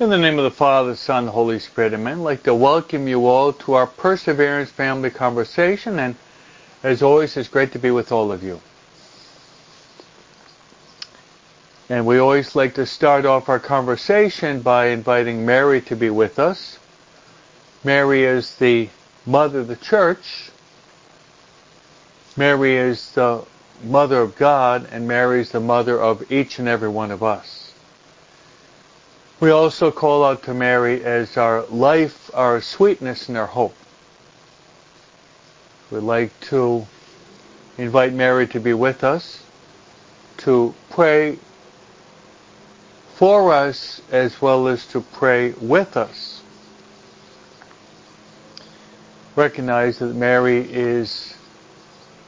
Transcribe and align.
In 0.00 0.08
the 0.08 0.16
name 0.16 0.38
of 0.38 0.44
the 0.44 0.50
Father, 0.50 0.96
Son, 0.96 1.26
Holy 1.26 1.58
Spirit, 1.58 1.92
amen. 1.92 2.20
I'd 2.20 2.22
like 2.22 2.42
to 2.44 2.54
welcome 2.54 3.06
you 3.06 3.26
all 3.26 3.52
to 3.52 3.74
our 3.74 3.86
Perseverance 3.86 4.70
Family 4.70 5.10
Conversation, 5.10 5.98
and 5.98 6.16
as 6.82 7.02
always, 7.02 7.36
it's 7.36 7.50
great 7.50 7.72
to 7.72 7.78
be 7.78 7.90
with 7.90 8.10
all 8.10 8.32
of 8.32 8.42
you. 8.42 8.62
And 11.90 12.06
we 12.06 12.18
always 12.18 12.56
like 12.56 12.76
to 12.76 12.86
start 12.86 13.26
off 13.26 13.50
our 13.50 13.58
conversation 13.58 14.62
by 14.62 14.86
inviting 14.86 15.44
Mary 15.44 15.82
to 15.82 15.96
be 15.96 16.08
with 16.08 16.38
us. 16.38 16.78
Mary 17.84 18.24
is 18.24 18.56
the 18.56 18.88
mother 19.26 19.58
of 19.58 19.68
the 19.68 19.76
church. 19.76 20.50
Mary 22.38 22.74
is 22.74 23.12
the 23.12 23.44
mother 23.84 24.22
of 24.22 24.34
God, 24.36 24.88
and 24.90 25.06
Mary 25.06 25.42
is 25.42 25.50
the 25.50 25.60
mother 25.60 26.00
of 26.00 26.32
each 26.32 26.58
and 26.58 26.68
every 26.68 26.88
one 26.88 27.10
of 27.10 27.22
us. 27.22 27.69
We 29.40 29.50
also 29.52 29.90
call 29.90 30.22
out 30.22 30.42
to 30.42 30.52
Mary 30.52 31.02
as 31.02 31.38
our 31.38 31.64
life, 31.68 32.30
our 32.34 32.60
sweetness, 32.60 33.30
and 33.30 33.38
our 33.38 33.46
hope. 33.46 33.74
We'd 35.90 36.00
like 36.00 36.38
to 36.50 36.86
invite 37.78 38.12
Mary 38.12 38.46
to 38.48 38.60
be 38.60 38.74
with 38.74 39.02
us, 39.02 39.42
to 40.38 40.74
pray 40.90 41.38
for 43.14 43.54
us 43.54 44.02
as 44.12 44.42
well 44.42 44.68
as 44.68 44.86
to 44.88 45.00
pray 45.00 45.52
with 45.52 45.96
us. 45.96 46.42
Recognize 49.36 50.00
that 50.00 50.14
Mary 50.14 50.70
is 50.70 51.34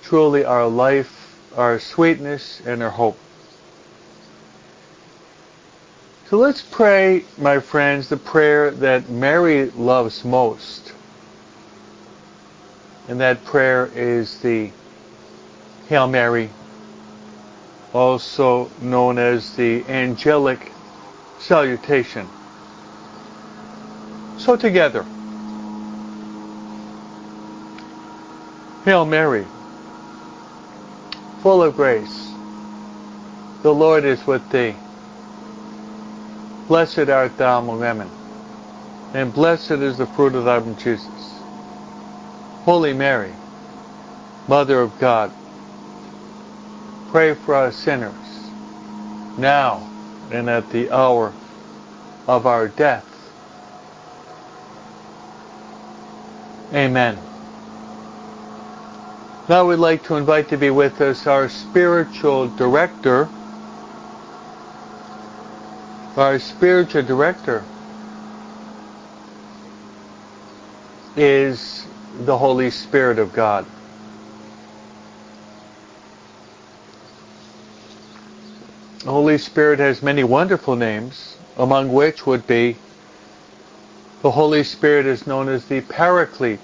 truly 0.03 0.47
our 0.47 0.67
life, 0.67 1.39
our 1.57 1.79
sweetness, 1.79 2.63
and 2.65 2.83
our 2.83 2.91
hope. 2.91 3.19
So 6.33 6.39
let's 6.39 6.63
pray, 6.63 7.25
my 7.37 7.61
friends, 7.61 8.09
the 8.09 8.17
prayer 8.17 8.71
that 8.71 9.11
Mary 9.11 9.71
loves 9.73 10.25
most. 10.25 10.95
And 13.07 13.21
that 13.21 13.45
prayer 13.45 13.91
is 13.95 14.41
the 14.41 14.71
Hail 15.91 16.09
Mary, 16.09 16.49
also 17.93 18.71
known 18.81 19.19
as 19.19 19.55
the 19.57 19.85
angelic 19.85 20.73
salutation. 21.39 22.27
So 24.39 24.57
together. 24.57 25.05
Hail 28.87 29.05
Mary, 29.05 29.47
full 31.43 31.63
of 31.63 31.77
grace, 31.77 32.33
the 33.63 33.75
Lord 33.75 34.07
is 34.07 34.27
with 34.27 34.49
thee. 34.49 34.75
Blessed 36.73 37.11
art 37.11 37.37
thou 37.37 37.59
among 37.59 37.81
women, 37.81 38.09
and 39.13 39.35
blessed 39.35 39.73
is 39.73 39.99
the 39.99 40.07
fruit 40.07 40.35
of 40.35 40.47
thy 40.47 40.57
womb, 40.57 40.75
Jesus. 40.79 41.35
Holy 42.65 42.95
Mary, 42.95 43.31
Mother 44.49 44.81
of 44.81 44.99
God, 44.99 45.31
pray 47.11 47.35
for 47.35 47.57
us 47.57 47.77
sinners, 47.77 48.15
now 49.37 49.87
and 50.31 50.49
at 50.49 50.71
the 50.71 50.91
hour 50.91 51.35
of 52.27 52.47
our 52.47 52.69
death. 52.69 53.05
Amen. 56.73 57.19
Now 59.47 59.69
we'd 59.69 59.77
like 59.77 60.05
to 60.05 60.17
invite 60.17 60.49
to 60.49 60.57
be 60.57 60.71
with 60.71 61.03
us 61.03 61.27
our 61.27 61.51
spiritual 61.51 62.49
director, 62.57 63.29
our 66.17 66.39
spiritual 66.39 67.03
director 67.03 67.63
is 71.17 71.87
the 72.25 72.37
Holy 72.37 72.71
Spirit 72.71 73.19
of 73.19 73.33
God. 73.33 73.67
The 79.05 79.11
Holy 79.11 79.39
Spirit 79.39 79.79
has 79.81 80.03
many 80.03 80.25
wonderful 80.25 80.77
names, 80.77 81.37
among 81.57 81.93
which 81.93 82.27
would 82.27 82.47
be 82.47 82.77
the 84.23 84.31
Holy 84.31 84.63
Spirit 84.63 85.07
is 85.07 85.27
known 85.27 85.49
as 85.49 85.65
the 85.67 85.81
Paraclete. 85.81 86.61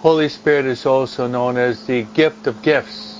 Holy 0.00 0.28
Spirit 0.28 0.66
is 0.66 0.86
also 0.86 1.26
known 1.26 1.56
as 1.58 1.84
the 1.86 2.02
gift 2.14 2.46
of 2.46 2.62
gifts. 2.62 3.11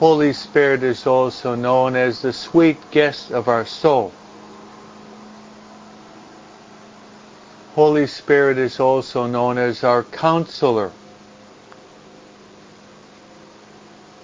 Holy 0.00 0.32
Spirit 0.32 0.82
is 0.82 1.06
also 1.06 1.54
known 1.54 1.94
as 1.94 2.22
the 2.22 2.32
sweet 2.32 2.78
guest 2.90 3.30
of 3.32 3.48
our 3.48 3.66
soul. 3.66 4.10
Holy 7.74 8.06
Spirit 8.06 8.56
is 8.56 8.80
also 8.80 9.26
known 9.26 9.58
as 9.58 9.84
our 9.84 10.02
counselor, 10.04 10.90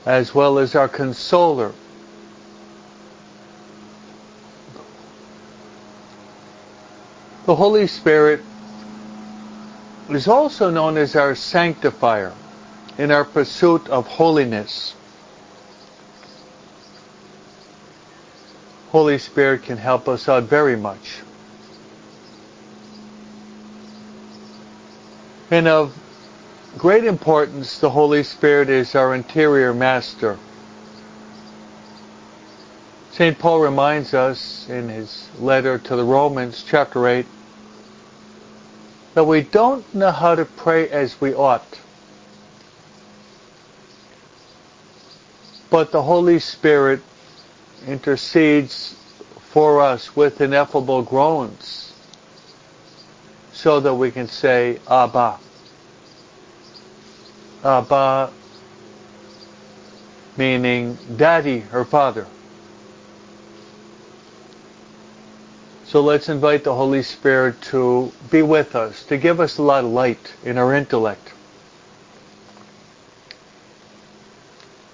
as 0.06 0.34
well 0.34 0.58
as 0.58 0.74
our 0.74 0.88
consoler. 0.88 1.72
The 7.44 7.54
Holy 7.54 7.86
Spirit 7.86 8.40
is 10.08 10.26
also 10.26 10.70
known 10.70 10.96
as 10.96 11.14
our 11.14 11.34
sanctifier 11.34 12.32
in 12.96 13.10
our 13.10 13.26
pursuit 13.26 13.86
of 13.90 14.06
holiness. 14.06 14.94
Holy 18.96 19.18
Spirit 19.18 19.62
can 19.62 19.76
help 19.76 20.08
us 20.08 20.26
out 20.26 20.44
very 20.44 20.74
much. 20.74 21.18
And 25.50 25.68
of 25.68 25.94
great 26.78 27.04
importance, 27.04 27.78
the 27.78 27.90
Holy 27.90 28.22
Spirit 28.22 28.70
is 28.70 28.94
our 28.94 29.14
interior 29.14 29.74
master. 29.74 30.38
St. 33.12 33.38
Paul 33.38 33.60
reminds 33.60 34.14
us 34.14 34.66
in 34.70 34.88
his 34.88 35.28
letter 35.40 35.76
to 35.76 35.94
the 35.94 36.02
Romans, 36.02 36.64
chapter 36.66 37.06
8, 37.06 37.26
that 39.12 39.24
we 39.24 39.42
don't 39.42 39.94
know 39.94 40.10
how 40.10 40.34
to 40.34 40.46
pray 40.46 40.88
as 40.88 41.20
we 41.20 41.34
ought. 41.34 41.80
But 45.68 45.92
the 45.92 46.02
Holy 46.02 46.38
Spirit 46.38 47.02
intercedes 47.86 48.94
for 49.50 49.80
us 49.80 50.14
with 50.14 50.40
ineffable 50.40 51.02
groans 51.02 51.92
so 53.52 53.80
that 53.80 53.94
we 53.94 54.10
can 54.10 54.28
say 54.28 54.78
Abba. 54.88 55.38
Abba 57.64 58.30
meaning 60.36 60.98
daddy 61.16 61.64
or 61.72 61.84
father. 61.84 62.26
So 65.86 66.02
let's 66.02 66.28
invite 66.28 66.64
the 66.64 66.74
Holy 66.74 67.02
Spirit 67.02 67.60
to 67.62 68.12
be 68.30 68.42
with 68.42 68.74
us, 68.74 69.04
to 69.04 69.16
give 69.16 69.40
us 69.40 69.58
a 69.58 69.62
lot 69.62 69.84
of 69.84 69.90
light 69.90 70.34
in 70.44 70.58
our 70.58 70.74
intellect. 70.74 71.32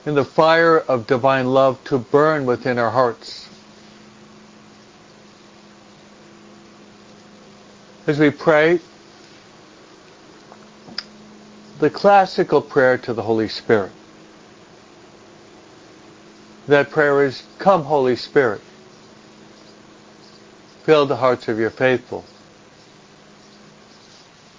In 0.04 0.14
the 0.14 0.24
fire 0.24 0.78
of 0.78 1.06
divine 1.06 1.46
love 1.46 1.82
to 1.84 1.98
burn 1.98 2.44
within 2.44 2.78
our 2.78 2.90
hearts. 2.90 3.48
As 8.06 8.18
we 8.18 8.30
pray, 8.30 8.80
the 11.78 11.90
classical 11.90 12.60
prayer 12.60 12.98
to 12.98 13.12
the 13.12 13.22
Holy 13.22 13.48
Spirit. 13.48 13.92
That 16.66 16.90
prayer 16.90 17.24
is, 17.24 17.42
Come, 17.58 17.84
Holy 17.84 18.16
Spirit. 18.16 18.60
Fill 20.84 21.06
the 21.06 21.16
hearts 21.16 21.48
of 21.48 21.58
your 21.58 21.70
faithful. 21.70 22.24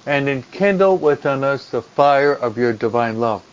And 0.06 0.28
enkindle 0.28 0.98
within 0.98 1.44
us 1.44 1.70
the 1.70 1.82
fire 1.82 2.34
of 2.34 2.58
your 2.58 2.74
divine 2.74 3.20
love. 3.20 3.44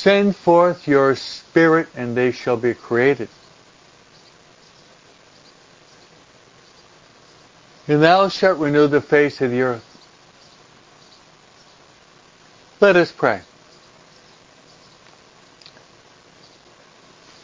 Send 0.00 0.34
forth 0.34 0.88
your 0.88 1.14
spirit 1.14 1.86
and 1.94 2.16
they 2.16 2.32
shall 2.32 2.56
be 2.56 2.72
created. 2.72 3.28
And 7.86 8.02
thou 8.02 8.30
shalt 8.30 8.58
renew 8.58 8.86
the 8.86 9.02
face 9.02 9.42
of 9.42 9.50
the 9.50 9.60
earth. 9.60 9.84
Let 12.80 12.96
us 12.96 13.12
pray. 13.12 13.42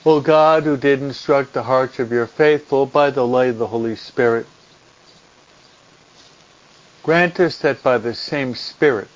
O 0.07 0.23
God, 0.23 0.63
who 0.63 0.79
did 0.79 1.03
instruct 1.03 1.53
the 1.53 1.65
hearts 1.65 1.99
of 1.99 2.11
your 2.11 2.27
faithful 2.27 2.87
by 2.87 3.11
the 3.11 3.27
light 3.27 3.51
of 3.51 3.59
the 3.59 3.67
Holy 3.67 3.97
Spirit, 3.97 4.47
grant 7.03 7.39
us 7.39 7.59
that 7.59 7.83
by 7.83 7.99
the 7.99 8.15
same 8.15 8.55
Spirit 8.55 9.09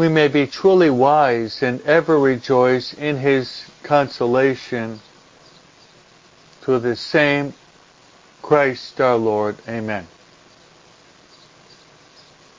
we 0.00 0.08
may 0.08 0.28
be 0.28 0.46
truly 0.46 0.88
wise 0.88 1.62
and 1.62 1.78
ever 1.82 2.18
rejoice 2.18 2.94
in 2.94 3.18
his 3.18 3.66
consolation 3.82 4.98
through 6.62 6.78
the 6.78 6.96
same 6.96 7.52
Christ 8.40 8.98
our 8.98 9.16
Lord. 9.16 9.56
Amen. 9.68 10.06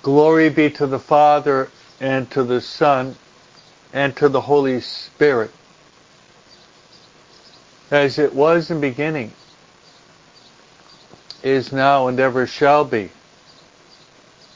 Glory 0.03 0.49
be 0.49 0.69
to 0.69 0.85
the 0.85 0.99
Father 0.99 1.71
and 1.99 2.29
to 2.29 2.43
the 2.43 2.61
Son 2.61 3.15
and 3.91 4.15
to 4.17 4.29
the 4.29 4.41
Holy 4.41 4.79
Spirit, 4.79 5.49
as 7.89 8.19
it 8.19 8.35
was 8.35 8.69
in 8.69 8.79
beginning, 8.79 9.31
is 11.41 11.71
now, 11.71 12.07
and 12.07 12.19
ever 12.19 12.45
shall 12.45 12.85
be, 12.85 13.09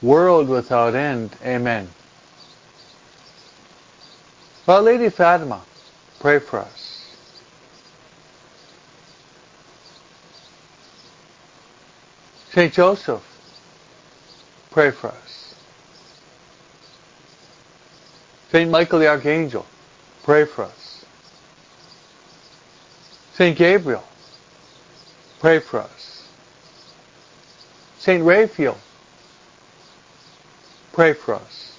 world 0.03 0.47
without 0.47 0.93
end. 0.93 1.35
Amen. 1.43 1.89
Our 4.67 4.81
Lady 4.81 5.09
Fatima, 5.09 5.61
pray 6.19 6.39
for 6.39 6.59
us. 6.59 7.15
Saint 12.51 12.73
Joseph, 12.73 13.23
pray 14.71 14.89
for 14.89 15.07
us. 15.09 15.55
Saint 18.51 18.71
Michael 18.71 18.99
the 18.99 19.07
Archangel, 19.07 19.65
pray 20.23 20.45
for 20.45 20.63
us. 20.63 21.05
Saint 23.33 23.57
Gabriel, 23.57 24.03
pray 25.39 25.59
for 25.59 25.81
us. 25.81 26.27
Saint 27.99 28.23
Raphael, 28.23 28.77
pray 30.93 31.13
for 31.13 31.35
us. 31.35 31.74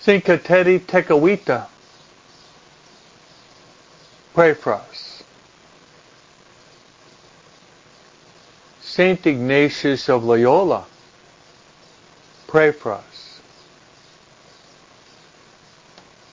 Saint 0.00 0.24
Kateri 0.24 0.80
Tekakwitha, 0.80 1.66
pray 4.32 4.54
for 4.54 4.72
us. 4.72 5.22
Saint 8.80 9.26
Ignatius 9.26 10.08
of 10.08 10.24
Loyola, 10.24 10.86
pray 12.46 12.72
for 12.72 12.92
us. 12.92 13.40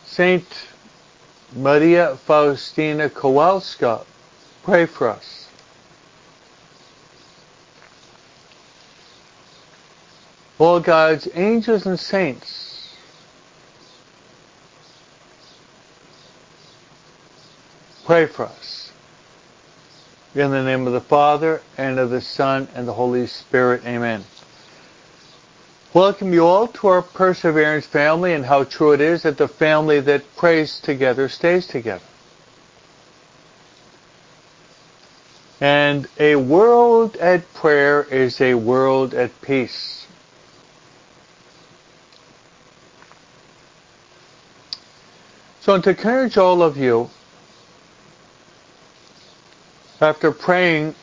Saint 0.06 0.46
Maria 1.54 2.16
Faustina 2.16 3.10
Kowalska, 3.10 4.06
pray 4.64 4.86
for 4.86 5.10
us. 5.10 5.50
All 10.58 10.80
God's 10.80 11.28
angels 11.34 11.86
and 11.86 12.00
saints, 12.00 12.67
pray 18.08 18.26
for 18.26 18.46
us. 18.46 18.90
In 20.34 20.50
the 20.50 20.64
name 20.64 20.88
of 20.88 20.94
the 20.94 21.02
Father, 21.02 21.62
and 21.78 22.00
of 22.00 22.10
the 22.10 22.22
Son, 22.22 22.70
and 22.74 22.88
the 22.88 22.94
Holy 22.94 23.28
Spirit. 23.28 23.86
Amen. 23.86 24.24
Welcome 25.94 26.32
you 26.32 26.46
all 26.46 26.70
to 26.70 26.88
our 26.88 27.02
Perseverance 27.02 27.86
family, 27.86 28.32
and 28.32 28.46
how 28.46 28.64
true 28.64 28.94
it 28.94 29.02
is 29.02 29.24
that 29.24 29.38
the 29.38 29.50
family 29.50 30.00
that 30.00 30.38
prays 30.38 30.80
together 30.80 31.28
stays 31.28 31.68
together. 31.68 32.06
And 35.60 36.08
a 36.18 36.38
world 36.38 37.18
at 37.18 37.54
prayer 37.56 38.04
is 38.04 38.40
a 38.40 38.54
world 38.54 39.16
at 39.16 39.42
peace. 39.42 40.08
So 45.60 45.78
to 45.82 45.90
encourage 45.90 46.38
all 46.38 46.64
of 46.64 46.78
you, 46.78 47.10
after 50.00 50.32
praying 50.32 50.96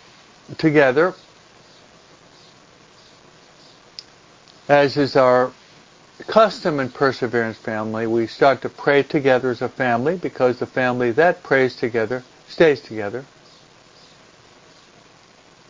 together, 0.58 1.14
as 4.69 4.96
is 4.96 5.17
our 5.17 5.52
custom 6.26 6.81
in 6.81 6.88
Perseverance 6.91 7.58
family, 7.58 8.06
we 8.06 8.26
start 8.26 8.62
to 8.62 8.69
pray 8.69 9.02
together 9.02 9.50
as 9.50 9.62
a 9.62 9.69
family 9.69 10.17
because 10.17 10.58
the 10.58 10.67
family 10.67 11.11
that 11.12 11.43
prays 11.43 11.76
together 11.76 12.23
stays 12.49 12.81
together. 12.81 13.25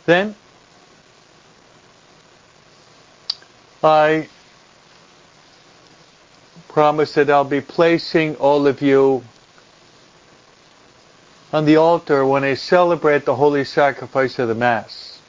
Then 0.06 0.34
I 3.82 4.28
promise 6.68 7.14
that 7.14 7.30
I'll 7.30 7.44
be 7.44 7.60
placing 7.60 8.36
all 8.36 8.66
of 8.66 8.82
you 8.82 9.22
on 11.54 11.64
the 11.66 11.76
altar 11.76 12.26
when 12.26 12.42
they 12.42 12.56
celebrate 12.56 13.24
the 13.24 13.36
holy 13.36 13.62
sacrifice 13.62 14.40
of 14.40 14.48
the 14.48 14.56
Mass. 14.56 15.20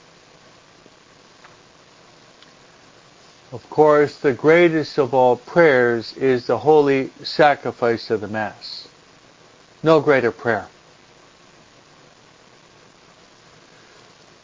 Of 3.51 3.69
course, 3.69 4.17
the 4.17 4.33
greatest 4.33 4.97
of 4.97 5.13
all 5.13 5.35
prayers 5.35 6.17
is 6.17 6.47
the 6.47 6.57
holy 6.57 7.11
sacrifice 7.21 8.09
of 8.09 8.21
the 8.21 8.27
Mass. 8.27 8.87
No 9.83 10.01
greater 10.01 10.31
prayer. 10.31 10.67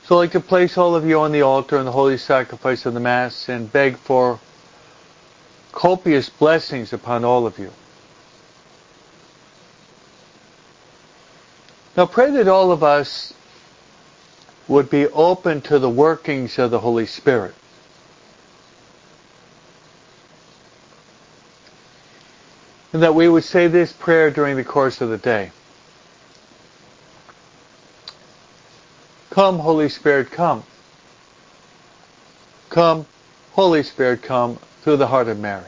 So 0.06 0.18
I'd 0.18 0.20
like 0.20 0.32
to 0.34 0.40
place 0.40 0.78
all 0.78 0.94
of 0.94 1.04
you 1.04 1.20
on 1.22 1.32
the 1.32 1.42
altar 1.42 1.80
in 1.80 1.86
the 1.86 1.92
holy 1.92 2.20
sacrifice 2.20 2.86
of 2.86 2.94
the 2.94 3.00
Mass 3.00 3.50
and 3.50 3.74
beg 3.74 3.96
for 3.98 4.40
copious 5.72 6.30
blessings 6.30 6.94
upon 6.94 7.26
all 7.26 7.48
of 7.48 7.58
you. 7.58 7.72
Now 11.98 12.06
pray 12.06 12.32
that 12.32 12.48
all 12.48 12.72
of 12.72 12.84
us 12.84 13.34
would 14.68 14.90
be 14.90 15.08
open 15.08 15.62
to 15.62 15.80
the 15.80 15.90
workings 15.90 16.58
of 16.58 16.72
the 16.72 16.80
Holy 16.80 17.06
Spirit. 17.06 17.54
And 22.94 23.04
that 23.04 23.16
we 23.16 23.28
would 23.28 23.44
say 23.44 23.68
this 23.68 23.92
prayer 23.92 24.32
during 24.32 24.56
the 24.56 24.64
course 24.64 25.02
of 25.02 25.10
the 25.10 25.18
day. 25.18 25.52
Come, 29.30 29.60
Holy 29.60 29.90
Spirit, 29.90 30.32
come. 30.32 30.64
Come, 32.70 33.06
Holy 33.54 33.84
Spirit, 33.84 34.22
come 34.22 34.60
through 34.82 34.98
the 34.98 35.08
heart 35.08 35.28
of 35.28 35.40
Mary. 35.40 35.64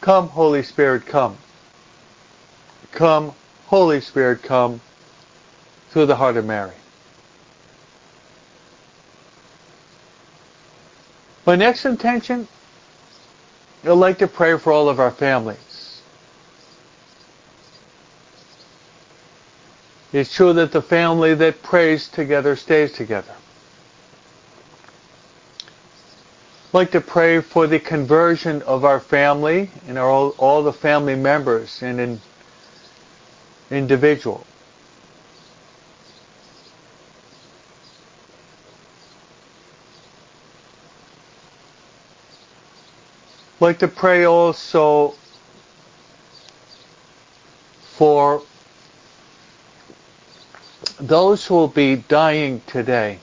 Come, 0.00 0.28
Holy 0.28 0.62
Spirit, 0.62 1.06
come. 1.06 1.36
Come, 2.92 3.32
Holy 3.66 4.00
Spirit, 4.00 4.42
come 4.42 4.80
through 5.90 6.06
the 6.06 6.16
heart 6.16 6.36
of 6.36 6.44
Mary. 6.44 6.72
My 11.46 11.56
next 11.56 11.84
intention, 11.84 12.46
I'd 13.84 13.90
like 13.92 14.18
to 14.18 14.28
pray 14.28 14.58
for 14.58 14.72
all 14.72 14.88
of 14.88 15.00
our 15.00 15.10
families. 15.10 16.02
It's 20.12 20.34
true 20.34 20.52
that 20.54 20.72
the 20.72 20.82
family 20.82 21.34
that 21.34 21.62
prays 21.62 22.08
together 22.08 22.56
stays 22.56 22.92
together. 22.92 23.32
I'd 26.68 26.74
like 26.74 26.90
to 26.92 27.00
pray 27.00 27.40
for 27.40 27.66
the 27.66 27.78
conversion 27.78 28.62
of 28.62 28.84
our 28.84 29.00
family 29.00 29.70
and 29.88 29.98
all 29.98 30.62
the 30.62 30.72
family 30.72 31.14
members 31.16 31.82
and 31.82 32.00
in 32.00 32.20
individual. 33.70 34.46
Like 43.60 43.78
to 43.80 43.88
pray 43.88 44.24
also 44.24 45.14
for 47.96 48.42
those 50.98 51.46
who 51.46 51.54
will 51.54 51.68
be 51.68 51.96
dying 51.96 52.62
today. 52.66 53.18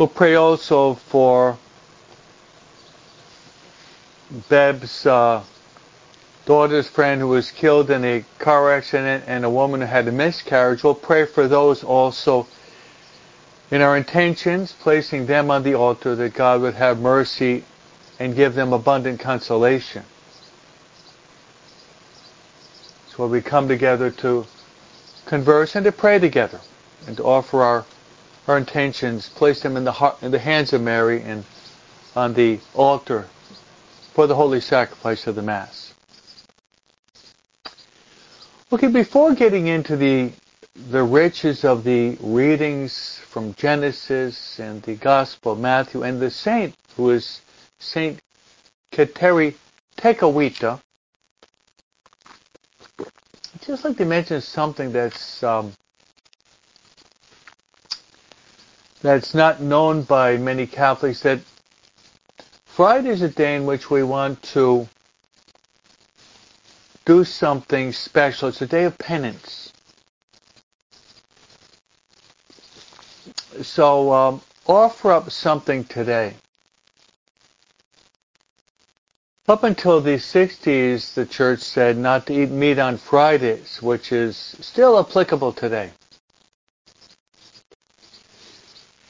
We'll 0.00 0.08
pray 0.08 0.34
also 0.34 0.94
for 0.94 1.58
Beb's 4.48 5.04
uh, 5.04 5.44
daughter's 6.46 6.88
friend 6.88 7.20
who 7.20 7.28
was 7.28 7.50
killed 7.50 7.90
in 7.90 8.02
a 8.06 8.24
car 8.38 8.72
accident 8.72 9.24
and 9.26 9.44
a 9.44 9.50
woman 9.50 9.82
who 9.82 9.86
had 9.86 10.08
a 10.08 10.12
miscarriage. 10.12 10.82
We'll 10.82 10.94
pray 10.94 11.26
for 11.26 11.46
those 11.46 11.84
also 11.84 12.46
in 13.70 13.82
our 13.82 13.94
intentions, 13.94 14.72
placing 14.72 15.26
them 15.26 15.50
on 15.50 15.64
the 15.64 15.74
altar 15.74 16.16
that 16.16 16.32
God 16.32 16.62
would 16.62 16.76
have 16.76 16.98
mercy 16.98 17.64
and 18.18 18.34
give 18.34 18.54
them 18.54 18.72
abundant 18.72 19.20
consolation. 19.20 20.02
where 23.20 23.28
we 23.28 23.42
come 23.42 23.68
together 23.68 24.10
to 24.10 24.46
converse 25.26 25.76
and 25.76 25.84
to 25.84 25.92
pray 25.92 26.18
together 26.18 26.58
and 27.06 27.18
to 27.18 27.22
offer 27.22 27.62
our, 27.62 27.84
our 28.50 28.58
intentions, 28.58 29.28
place 29.28 29.62
them 29.62 29.76
in 29.76 29.84
the, 29.84 29.92
heart, 29.92 30.20
in 30.22 30.32
the 30.32 30.38
hands 30.38 30.72
of 30.72 30.82
Mary 30.82 31.22
and 31.22 31.44
on 32.16 32.34
the 32.34 32.58
altar 32.74 33.28
for 34.12 34.26
the 34.26 34.34
holy 34.34 34.60
sacrifice 34.60 35.28
of 35.28 35.36
the 35.36 35.42
Mass. 35.42 35.94
Okay, 38.72 38.88
before 38.88 39.34
getting 39.34 39.68
into 39.68 39.96
the 39.96 40.32
the 40.90 41.02
riches 41.02 41.64
of 41.64 41.84
the 41.84 42.16
readings 42.20 43.18
from 43.28 43.54
Genesis 43.54 44.58
and 44.58 44.82
the 44.82 44.94
Gospel 44.94 45.52
of 45.52 45.60
Matthew 45.60 46.04
and 46.04 46.20
the 46.20 46.30
saint 46.30 46.74
who 46.96 47.10
is 47.10 47.42
Saint 47.78 48.18
Kateri 48.92 49.54
Tekakwitha, 49.96 50.80
I'd 52.98 53.62
just 53.62 53.84
like 53.84 53.96
to 53.98 54.04
mention 54.04 54.40
something 54.40 54.92
that's 54.92 55.42
um, 55.42 55.72
that's 59.02 59.34
not 59.34 59.60
known 59.60 60.02
by 60.02 60.36
many 60.36 60.66
Catholics 60.66 61.20
that 61.20 61.40
Friday 62.66 63.08
is 63.08 63.22
a 63.22 63.28
day 63.28 63.56
in 63.56 63.66
which 63.66 63.90
we 63.90 64.02
want 64.02 64.42
to 64.42 64.88
do 67.04 67.24
something 67.24 67.92
special. 67.92 68.48
It's 68.48 68.62
a 68.62 68.66
day 68.66 68.84
of 68.84 68.96
penance. 68.98 69.72
So 73.62 74.12
um, 74.12 74.42
offer 74.66 75.12
up 75.12 75.30
something 75.30 75.84
today. 75.84 76.34
Up 79.48 79.64
until 79.64 80.00
the 80.00 80.16
60s, 80.16 81.14
the 81.14 81.26
church 81.26 81.60
said 81.60 81.98
not 81.98 82.26
to 82.26 82.34
eat 82.34 82.50
meat 82.50 82.78
on 82.78 82.98
Fridays, 82.98 83.82
which 83.82 84.12
is 84.12 84.36
still 84.60 84.98
applicable 85.00 85.52
today. 85.52 85.90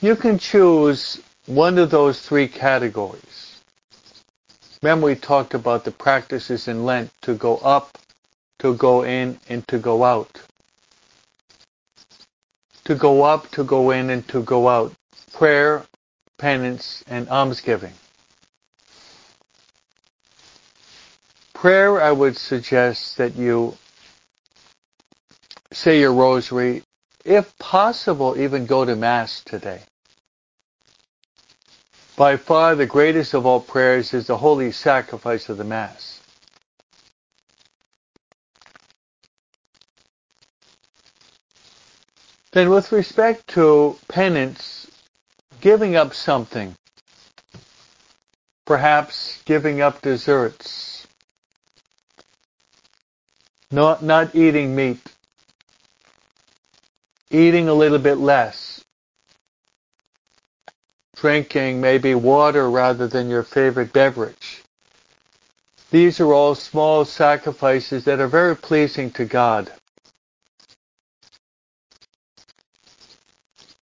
You 0.00 0.16
can 0.16 0.38
choose 0.38 1.20
one 1.46 1.78
of 1.78 1.90
those 1.90 2.20
three 2.20 2.48
categories. 2.48 3.60
Remember 4.82 5.06
we 5.06 5.14
talked 5.14 5.54
about 5.54 5.84
the 5.84 5.90
practices 5.90 6.68
in 6.68 6.84
Lent 6.84 7.10
to 7.22 7.34
go 7.34 7.56
up, 7.58 7.98
to 8.60 8.74
go 8.74 9.02
in, 9.02 9.38
and 9.48 9.66
to 9.68 9.78
go 9.78 10.04
out. 10.04 10.40
To 12.84 12.94
go 12.94 13.22
up, 13.22 13.50
to 13.52 13.64
go 13.64 13.90
in, 13.90 14.10
and 14.10 14.26
to 14.28 14.42
go 14.42 14.68
out. 14.68 14.94
Prayer, 15.32 15.84
penance, 16.38 17.04
and 17.06 17.28
almsgiving. 17.28 17.92
prayer, 21.60 22.00
I 22.00 22.10
would 22.10 22.38
suggest 22.38 23.18
that 23.18 23.36
you 23.36 23.76
say 25.72 26.00
your 26.00 26.14
rosary. 26.14 26.82
If 27.24 27.56
possible, 27.58 28.38
even 28.38 28.66
go 28.66 28.84
to 28.84 28.96
Mass 28.96 29.42
today. 29.44 29.82
By 32.16 32.36
far 32.36 32.74
the 32.74 32.86
greatest 32.86 33.34
of 33.34 33.46
all 33.46 33.60
prayers 33.60 34.14
is 34.14 34.26
the 34.26 34.38
holy 34.38 34.72
sacrifice 34.72 35.48
of 35.48 35.56
the 35.56 35.64
Mass. 35.64 36.20
Then 42.52 42.70
with 42.70 42.90
respect 42.90 43.46
to 43.48 43.96
penance, 44.08 44.90
giving 45.60 45.94
up 45.94 46.14
something, 46.14 46.74
perhaps 48.64 49.40
giving 49.44 49.80
up 49.80 50.02
desserts, 50.02 51.06
not, 53.70 54.02
not 54.02 54.34
eating 54.34 54.74
meat. 54.74 55.00
Eating 57.30 57.68
a 57.68 57.74
little 57.74 57.98
bit 57.98 58.16
less. 58.16 58.84
Drinking 61.16 61.80
maybe 61.80 62.14
water 62.14 62.68
rather 62.70 63.06
than 63.06 63.30
your 63.30 63.42
favorite 63.42 63.92
beverage. 63.92 64.62
These 65.90 66.20
are 66.20 66.32
all 66.32 66.54
small 66.54 67.04
sacrifices 67.04 68.04
that 68.04 68.20
are 68.20 68.28
very 68.28 68.56
pleasing 68.56 69.10
to 69.12 69.24
God. 69.24 69.72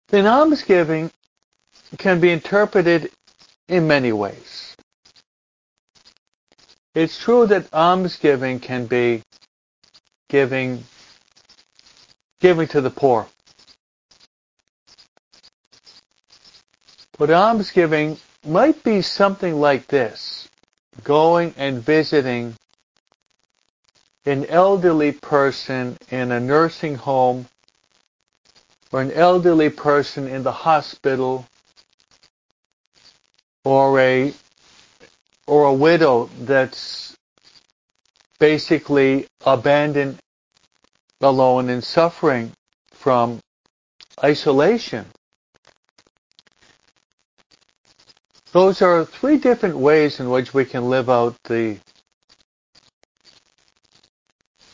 Then 0.09 0.27
almsgiving 0.27 1.11
can 1.99 2.21
be 2.21 2.31
interpreted 2.31 3.11
in 3.69 3.87
many 3.87 4.13
ways. 4.13 4.77
It's 6.95 7.19
true 7.19 7.47
that 7.49 7.73
almsgiving 7.75 8.61
can 8.61 8.87
be 8.87 9.23
giving 10.29 10.85
giving 12.41 12.69
to 12.69 12.81
the 12.81 12.91
poor. 12.91 13.27
But 17.19 17.31
almsgiving 17.31 18.19
might 18.45 18.83
be 18.83 19.03
something 19.03 19.59
like 19.59 19.87
this 19.87 20.49
going 21.03 21.55
and 21.57 21.83
visiting 21.83 22.55
an 24.25 24.45
elderly 24.47 25.13
person 25.13 25.97
in 26.11 26.33
a 26.33 26.41
nursing 26.41 26.97
home 26.97 27.47
or 28.93 29.01
an 29.01 29.13
elderly 29.13 29.71
person 29.71 30.27
in 30.27 30.43
the 30.43 30.53
hospital 30.53 31.47
or 33.65 33.99
a 34.01 34.35
or 35.47 35.65
a 35.65 35.73
widow 35.73 36.29
that's 36.41 37.17
basically 38.39 39.27
abandoned 39.45 40.19
alone 41.21 41.71
and 41.71 41.83
suffering 41.83 42.53
from 42.93 43.41
isolation. 44.23 45.07
Those 48.57 48.81
are 48.81 49.05
three 49.05 49.37
different 49.37 49.77
ways 49.77 50.19
in 50.19 50.31
which 50.31 50.55
we 50.55 50.65
can 50.65 50.89
live 50.89 51.11
out 51.11 51.37
the 51.45 51.77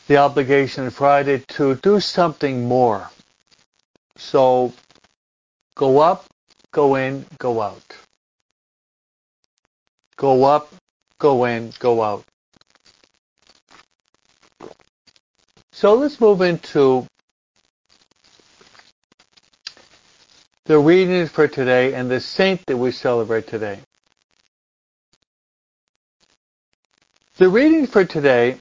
the 0.07 0.15
obligation 0.15 0.85
on 0.85 0.89
Friday 0.89 1.39
to 1.57 1.75
do 1.75 1.99
something 1.99 2.65
more. 2.65 3.09
So 4.15 4.71
go 5.75 5.99
up, 5.99 6.23
go 6.71 6.95
in, 6.95 7.25
go 7.39 7.61
out. 7.61 7.83
Go 10.15 10.45
up, 10.45 10.73
go 11.19 11.43
in, 11.43 11.73
go 11.77 12.01
out. 12.01 12.23
So 15.73 15.95
let's 15.95 16.21
move 16.21 16.39
into 16.39 17.05
the 20.65 20.79
reading 20.79 21.27
for 21.27 21.47
today 21.47 21.93
and 21.93 22.09
the 22.09 22.21
saint 22.21 22.65
that 22.67 22.77
we 22.77 22.91
celebrate 22.91 23.47
today. 23.47 23.79
The 27.35 27.49
reading 27.49 27.85
for 27.85 28.05
today, 28.05 28.57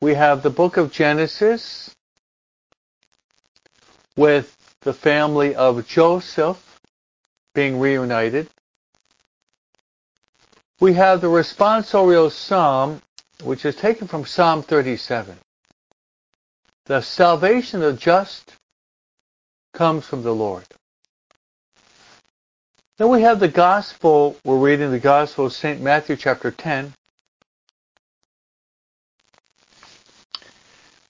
we 0.00 0.14
have 0.14 0.42
the 0.42 0.48
book 0.50 0.78
of 0.78 0.92
Genesis 0.92 1.94
with 4.16 4.56
the 4.80 4.94
family 4.94 5.54
of 5.54 5.86
Joseph 5.86 6.80
being 7.54 7.78
reunited. 7.78 8.48
We 10.80 10.94
have 10.94 11.20
the 11.20 11.26
responsorial 11.26 12.30
psalm 12.30 13.02
which 13.42 13.66
is 13.66 13.76
taken 13.76 14.08
from 14.08 14.24
Psalm 14.24 14.62
37. 14.62 15.36
The 16.86 17.02
salvation 17.02 17.82
of 17.82 17.98
just 17.98 18.52
comes 19.74 20.06
from 20.06 20.22
the 20.22 20.34
Lord. 20.34 20.64
Then 22.96 23.08
we 23.08 23.22
have 23.22 23.40
the 23.40 23.48
gospel, 23.48 24.36
we're 24.44 24.56
reading 24.56 24.92
the 24.92 25.00
gospel 25.00 25.46
of 25.46 25.52
St. 25.52 25.80
Matthew 25.80 26.14
chapter 26.16 26.52
10, 26.52 26.94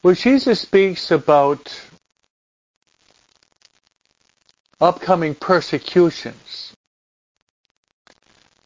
where 0.01 0.15
Jesus 0.15 0.61
speaks 0.61 1.11
about 1.11 1.79
upcoming 4.81 5.35
persecutions 5.35 6.75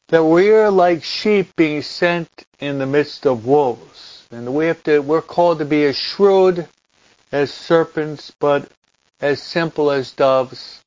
that 0.07 0.23
we 0.23 0.49
are 0.51 0.71
like 0.71 1.03
sheep 1.03 1.55
being 1.55 1.81
sent 1.81 2.29
in 2.59 2.79
the 2.79 2.85
midst 2.85 3.25
of 3.25 3.45
wolves. 3.45 4.27
And 4.31 4.53
we 4.53 4.65
have 4.67 4.81
to, 4.83 4.99
we're 4.99 5.21
called 5.21 5.59
to 5.59 5.65
be 5.65 5.83
as 5.83 5.97
shrewd 5.97 6.67
as 7.31 7.53
serpents, 7.53 8.33
but 8.39 8.71
as 9.21 9.41
simple 9.41 9.91
as 9.91 10.11
doves. 10.11 10.81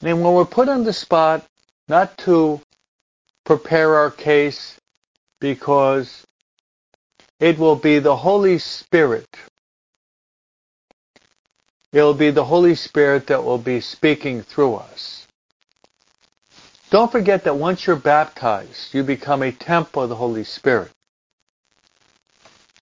And 0.00 0.22
when 0.22 0.34
we're 0.34 0.44
put 0.44 0.68
on 0.68 0.84
the 0.84 0.92
spot, 0.92 1.46
not 1.88 2.16
to 2.18 2.60
prepare 3.44 3.96
our 3.96 4.10
case, 4.10 4.78
because 5.40 6.24
it 7.40 7.58
will 7.58 7.76
be 7.76 7.98
the 7.98 8.16
Holy 8.16 8.58
Spirit. 8.58 9.26
It'll 11.92 12.14
be 12.14 12.30
the 12.30 12.44
Holy 12.44 12.74
Spirit 12.74 13.26
that 13.26 13.44
will 13.44 13.58
be 13.58 13.80
speaking 13.80 14.42
through 14.42 14.76
us. 14.76 15.26
Don't 16.90 17.10
forget 17.10 17.44
that 17.44 17.56
once 17.56 17.86
you're 17.86 17.96
baptized, 17.96 18.94
you 18.94 19.02
become 19.02 19.42
a 19.42 19.50
temple 19.50 20.02
of 20.02 20.08
the 20.08 20.14
Holy 20.14 20.44
Spirit. 20.44 20.90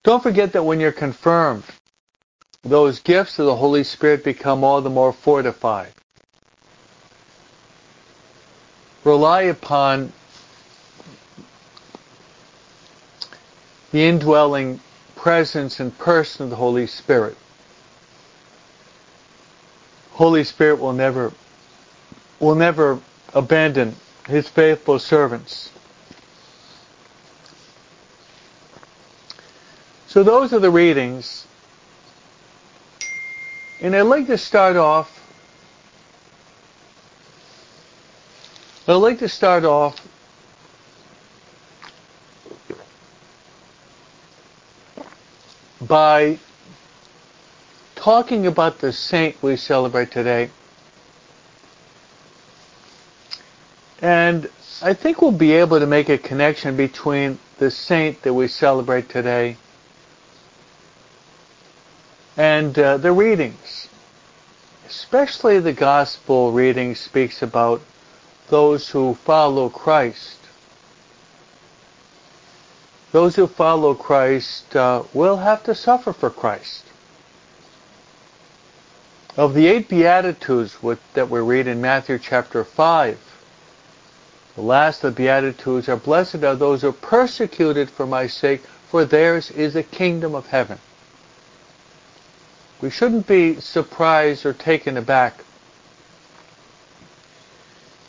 Don't 0.03 0.21
forget 0.21 0.53
that 0.53 0.63
when 0.63 0.79
you're 0.79 0.91
confirmed, 0.91 1.63
those 2.63 2.99
gifts 2.99 3.39
of 3.39 3.45
the 3.45 3.55
Holy 3.55 3.83
Spirit 3.83 4.23
become 4.23 4.63
all 4.63 4.81
the 4.81 4.89
more 4.89 5.11
fortified. 5.11 5.91
Rely 9.03 9.43
upon 9.43 10.13
the 13.91 14.03
indwelling 14.03 14.79
presence 15.15 15.79
and 15.79 15.97
person 15.97 16.45
of 16.45 16.49
the 16.51 16.55
Holy 16.55 16.87
Spirit. 16.87 17.35
Holy 20.11 20.43
Spirit 20.43 20.79
will 20.79 20.93
never 20.93 21.31
will 22.39 22.55
never 22.55 22.99
abandon 23.33 23.95
his 24.27 24.47
faithful 24.47 24.99
servants. 24.99 25.71
So 30.07 30.23
those 30.23 30.53
are 30.53 30.59
the 30.59 30.71
readings. 30.71 31.47
And 33.81 33.95
I'd 33.95 34.01
like 34.01 34.27
to 34.27 34.37
start 34.37 34.77
off 34.77 35.21
I'd 38.87 38.95
like 38.95 39.19
to 39.19 39.29
start 39.29 39.63
off 39.63 39.95
by 45.79 46.39
talking 47.95 48.47
about 48.47 48.79
the 48.79 48.91
saint 48.91 49.41
we 49.41 49.55
celebrate 49.55 50.11
today. 50.11 50.49
And 54.01 54.49
I 54.81 54.93
think 54.95 55.21
we'll 55.21 55.31
be 55.31 55.53
able 55.53 55.79
to 55.79 55.85
make 55.85 56.09
a 56.09 56.17
connection 56.17 56.75
between 56.75 57.37
the 57.59 57.69
saint 57.69 58.23
that 58.23 58.33
we 58.33 58.47
celebrate 58.47 59.09
today 59.09 59.57
and 62.37 62.77
uh, 62.77 62.97
the 62.97 63.11
readings. 63.11 63.87
Especially 64.87 65.59
the 65.59 65.73
gospel 65.73 66.51
reading 66.51 66.95
speaks 66.95 67.41
about 67.41 67.81
those 68.49 68.89
who 68.89 69.15
follow 69.15 69.69
Christ. 69.69 70.37
Those 73.11 73.35
who 73.35 73.47
follow 73.47 73.93
Christ 73.93 74.75
uh, 74.75 75.03
will 75.13 75.37
have 75.37 75.63
to 75.63 75.75
suffer 75.75 76.13
for 76.13 76.29
Christ. 76.29 76.85
Of 79.37 79.53
the 79.53 79.67
eight 79.67 79.87
Beatitudes 79.87 80.77
that 81.13 81.29
we 81.29 81.39
read 81.39 81.67
in 81.67 81.79
Matthew 81.79 82.19
chapter 82.19 82.65
5, 82.65 83.17
the 84.55 84.61
last 84.61 85.03
of 85.05 85.15
the 85.15 85.23
Beatitudes 85.23 85.87
are 85.87 85.95
Blessed 85.95 86.43
are 86.43 86.55
those 86.55 86.81
who 86.81 86.89
are 86.89 86.93
persecuted 86.93 87.89
for 87.89 88.05
my 88.05 88.27
sake, 88.27 88.61
for 88.89 89.05
theirs 89.05 89.49
is 89.51 89.73
the 89.73 89.83
kingdom 89.83 90.35
of 90.35 90.47
heaven. 90.47 90.77
We 92.81 92.89
shouldn't 92.89 93.27
be 93.27 93.61
surprised 93.61 94.45
or 94.45 94.53
taken 94.53 94.97
aback 94.97 95.43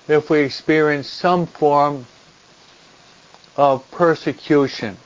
if 0.09 0.31
we 0.31 0.41
experience 0.41 1.09
some 1.09 1.47
form 1.47 2.07
of 3.57 3.89
persecution 3.91 4.97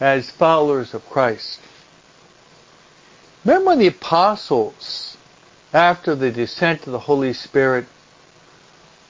as 0.00 0.30
followers 0.30 0.94
of 0.94 1.08
Christ. 1.10 1.60
Remember 3.44 3.76
the 3.76 3.86
apostles, 3.88 5.16
after 5.72 6.14
the 6.14 6.30
descent 6.30 6.86
of 6.86 6.92
the 6.92 6.98
Holy 6.98 7.34
Spirit, 7.34 7.84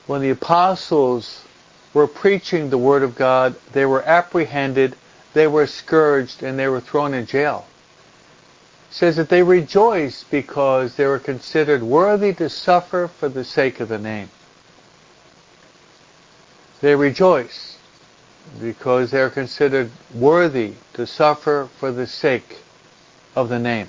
when 0.07 0.21
the 0.21 0.31
apostles 0.31 1.45
were 1.95 2.07
preaching 2.07 2.71
the 2.71 2.79
Word 2.79 3.03
of 3.03 3.15
God, 3.15 3.55
they 3.73 3.87
were 3.87 4.03
apprehended, 4.03 4.97
they 5.33 5.47
were 5.47 5.67
scourged, 5.67 6.43
and 6.43 6.59
they 6.59 6.69
were 6.69 6.81
thrown 6.81 7.15
in 7.15 7.27
jail. 7.27 7.67
Says 8.97 9.17
that 9.17 9.29
they 9.29 9.43
rejoiced 9.43 10.31
because 10.31 10.97
they 10.97 11.05
were 11.05 11.19
considered 11.19 11.83
worthy 11.83 12.33
to 12.33 12.49
suffer 12.49 13.09
for 13.09 13.29
the 13.29 13.45
sake 13.45 13.79
of 13.81 13.91
the 13.91 13.99
name. 13.99 14.31
They 16.81 16.95
rejoice 16.95 17.77
because 18.59 19.11
they 19.11 19.21
are 19.21 19.29
considered 19.29 19.91
worthy 20.15 20.77
to 20.95 21.07
suffer 21.07 21.69
for 21.79 21.93
the 21.93 22.07
sake 22.07 22.61
of 23.35 23.51
the 23.51 23.59
name. 23.59 23.89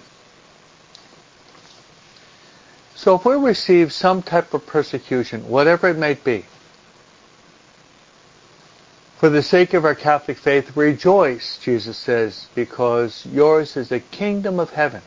So 2.93 3.15
if 3.15 3.23
we 3.23 3.35
receive 3.35 3.93
some 3.93 4.21
type 4.21 4.53
of 4.53 4.67
persecution, 4.67 5.47
whatever 5.47 5.87
it 5.87 5.97
may 5.97 6.15
be, 6.15 6.43
for 9.19 9.29
the 9.29 9.41
sake 9.41 9.73
of 9.73 9.83
our 9.83 9.95
Catholic 9.95 10.37
faith, 10.37 10.77
rejoice, 10.77 11.57
Jesus 11.57 11.97
says, 11.97 12.47
because 12.53 13.25
yours 13.25 13.75
is 13.75 13.89
the 13.89 13.99
kingdom 13.99 14.59
of 14.59 14.69
heaven. 14.69 15.01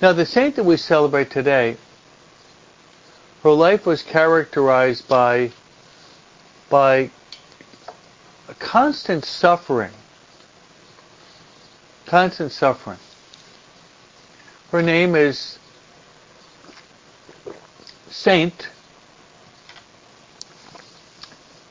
Now, 0.00 0.12
the 0.12 0.24
saint 0.24 0.56
that 0.56 0.64
we 0.64 0.76
celebrate 0.76 1.30
today 1.30 1.76
her 3.42 3.50
life 3.50 3.86
was 3.86 4.02
characterized 4.02 5.06
by, 5.08 5.52
by 6.68 7.10
constant 8.58 9.24
suffering. 9.24 9.92
Constant 12.06 12.50
suffering. 12.50 12.98
Her 14.72 14.82
name 14.82 15.14
is 15.14 15.58
Saint 18.10 18.68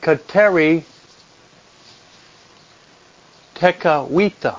Kateri 0.07 0.83
Tekakwitha. 3.55 4.57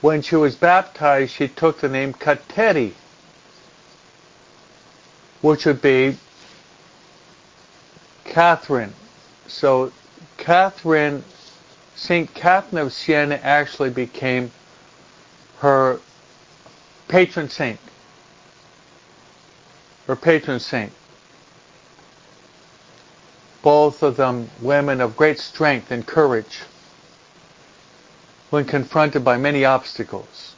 When 0.00 0.22
she 0.22 0.36
was 0.36 0.54
baptized, 0.54 1.32
she 1.32 1.48
took 1.48 1.80
the 1.80 1.88
name 1.88 2.14
Kateri 2.14 2.92
which 5.40 5.66
would 5.66 5.82
be 5.82 6.16
Catherine. 8.24 8.92
So 9.48 9.90
Catherine, 10.36 11.24
St. 11.96 12.32
Catherine 12.32 12.86
of 12.86 12.92
Siena 12.92 13.40
actually 13.42 13.90
became 13.90 14.52
her 15.58 15.98
patron 17.08 17.48
saint. 17.48 17.80
Her 20.06 20.14
patron 20.14 20.60
saint. 20.60 20.92
Both 23.62 24.02
of 24.02 24.16
them 24.16 24.50
women 24.60 25.00
of 25.00 25.16
great 25.16 25.38
strength 25.38 25.90
and 25.90 26.06
courage 26.06 26.60
when 28.50 28.64
confronted 28.64 29.24
by 29.24 29.36
many 29.36 29.64
obstacles. 29.64 30.54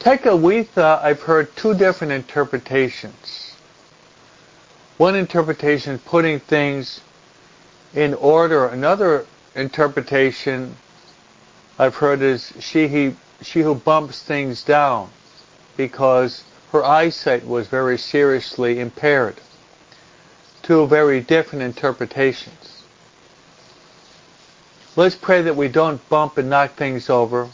Tekakwitha, 0.00 1.02
I've 1.02 1.20
heard 1.20 1.54
two 1.56 1.74
different 1.74 2.12
interpretations. 2.12 3.54
One 4.96 5.14
interpretation 5.14 5.98
putting 5.98 6.40
things 6.40 7.00
in 7.94 8.14
order. 8.14 8.66
Another 8.66 9.26
interpretation 9.54 10.76
I've 11.78 11.96
heard 11.96 12.22
is 12.22 12.52
she, 12.60 12.88
he, 12.88 13.16
she 13.42 13.60
who 13.60 13.74
bumps 13.74 14.22
things 14.22 14.64
down 14.64 15.10
because 15.76 16.44
her 16.72 16.84
eyesight 16.84 17.46
was 17.46 17.66
very 17.68 17.98
seriously 17.98 18.80
impaired. 18.80 19.36
Two 20.62 20.86
very 20.86 21.20
different 21.20 21.62
interpretations. 21.62 22.82
Let's 24.96 25.16
pray 25.16 25.42
that 25.42 25.56
we 25.56 25.68
don't 25.68 26.06
bump 26.08 26.38
and 26.38 26.50
knock 26.50 26.72
things 26.72 27.08
over 27.08 27.48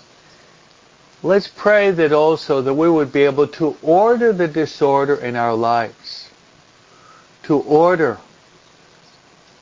Let's 1.23 1.49
pray 1.49 1.91
that 1.91 2.13
also 2.13 2.61
that 2.63 2.75
we 2.75 2.89
would 2.89 3.11
be 3.13 3.23
able 3.23 3.49
to 3.49 3.77
order 3.83 4.33
the 4.33 4.49
disorder 4.49 5.17
in 5.17 5.35
our 5.35 5.55
lives. 5.55 6.29
To 7.45 7.59
order. 7.59 8.19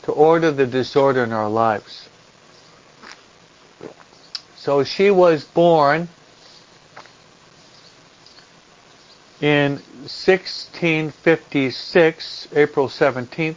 To 0.02 0.12
order 0.12 0.50
the 0.50 0.66
disorder 0.66 1.22
in 1.22 1.32
our 1.32 1.48
lives. 1.48 2.08
So 4.56 4.82
she 4.82 5.10
was 5.10 5.44
born 5.44 6.08
in 9.44 9.72
1656, 9.72 12.48
April 12.56 12.88
17th, 12.88 13.56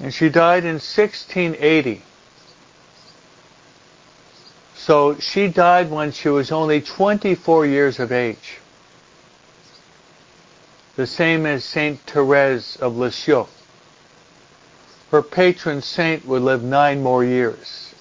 and 0.00 0.14
she 0.14 0.30
died 0.30 0.64
in 0.64 0.76
1680. 0.76 2.00
So 4.74 5.18
she 5.18 5.48
died 5.48 5.90
when 5.90 6.12
she 6.12 6.30
was 6.30 6.50
only 6.50 6.80
24 6.80 7.66
years 7.66 8.00
of 8.00 8.10
age. 8.10 8.56
The 10.94 11.06
same 11.06 11.44
as 11.44 11.62
Saint 11.62 12.00
Therese 12.06 12.76
of 12.76 12.96
Lisieux. 12.96 13.44
Her 15.10 15.22
patron 15.22 15.82
saint 15.82 16.24
would 16.24 16.40
live 16.40 16.62
nine 16.62 17.02
more 17.02 17.22
years. 17.22 17.94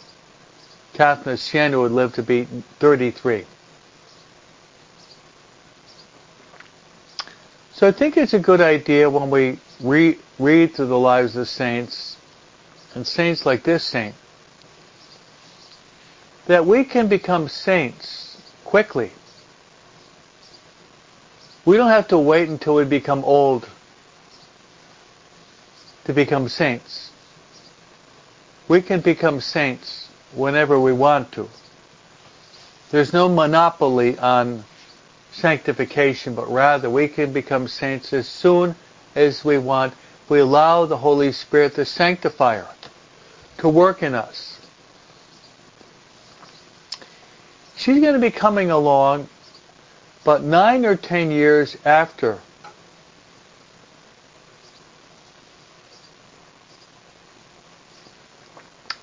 Catherine 0.93 1.33
of 1.33 1.41
Siena 1.41 1.81
would 1.81 1.91
live 1.91 2.13
to 2.13 2.23
be 2.23 2.45
33. 2.79 3.45
So 7.75 7.89
I 7.89 7.91
think 7.91 8.15
it's 8.15 8.33
a 8.33 8.39
good 8.39 8.61
idea 8.61 9.09
when 9.09 9.29
we 9.29 9.59
re- 9.81 10.17
read 10.39 10.73
through 10.73 10.85
the 10.85 10.97
lives 10.97 11.35
of 11.35 11.49
saints, 11.49 12.15
and 12.93 13.05
saints 13.05 13.45
like 13.45 13.63
this 13.63 13.83
saint, 13.83 14.15
that 16.45 16.65
we 16.65 16.85
can 16.85 17.09
become 17.09 17.49
saints 17.49 18.41
quickly. 18.63 19.11
We 21.65 21.75
don't 21.75 21.89
have 21.89 22.07
to 22.09 22.17
wait 22.17 22.47
until 22.47 22.75
we 22.75 22.85
become 22.85 23.25
old 23.25 23.67
to 26.05 26.13
become 26.13 26.47
saints. 26.47 27.11
We 28.69 28.81
can 28.81 29.01
become 29.01 29.41
saints 29.41 30.07
whenever 30.33 30.79
we 30.79 30.93
want 30.93 31.33
to. 31.33 31.49
There's 32.91 33.11
no 33.11 33.27
monopoly 33.27 34.17
on 34.17 34.63
sanctification, 35.35 36.35
but 36.35 36.49
rather 36.51 36.89
we 36.89 37.07
can 37.07 37.33
become 37.33 37.67
saints 37.67 38.13
as 38.13 38.27
soon 38.27 38.75
as 39.15 39.43
we 39.43 39.57
want. 39.57 39.93
We 40.29 40.39
allow 40.39 40.85
the 40.85 40.97
Holy 40.97 41.31
Spirit, 41.31 41.75
the 41.75 41.85
sanctifier, 41.85 42.67
to 43.57 43.69
work 43.69 44.01
in 44.01 44.15
us. 44.15 44.59
She's 47.77 48.01
going 48.01 48.13
to 48.13 48.19
be 48.19 48.31
coming 48.31 48.71
along 48.71 49.27
but 50.25 50.41
nine 50.41 50.85
or 50.85 50.95
ten 50.95 51.29
years 51.29 51.77
after 51.85 52.39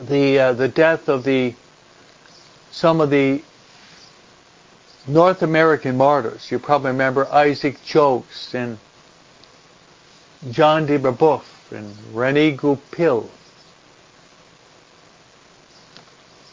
the 0.01 0.39
uh, 0.39 0.53
the 0.53 0.67
death 0.67 1.09
of 1.09 1.23
the 1.23 1.55
some 2.73 3.01
of 3.01 3.11
the 3.11 3.43
North 5.07 5.43
American 5.43 5.97
martyrs. 5.97 6.51
You 6.51 6.59
probably 6.59 6.93
remember 6.93 7.27
Isaac 7.33 7.83
Jogues 7.85 8.55
and 8.55 8.79
John 10.51 10.87
de 10.87 10.99
Brebeuf 10.99 11.45
and 11.73 11.95
René 12.15 12.57
Goupil. 12.57 13.29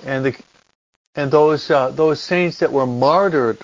And 0.03 0.25
the 0.25 0.35
and 1.15 1.31
those 1.31 1.69
uh, 1.69 1.89
those 1.89 2.21
saints 2.21 2.59
that 2.59 2.71
were 2.71 2.85
martyred 2.85 3.59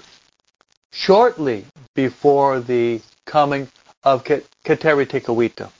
shortly 0.91 1.65
before 1.93 2.59
the 2.59 3.01
coming 3.25 3.69
of 4.03 4.23
Kateri 4.23 5.07
Tekakwitha. 5.07 5.71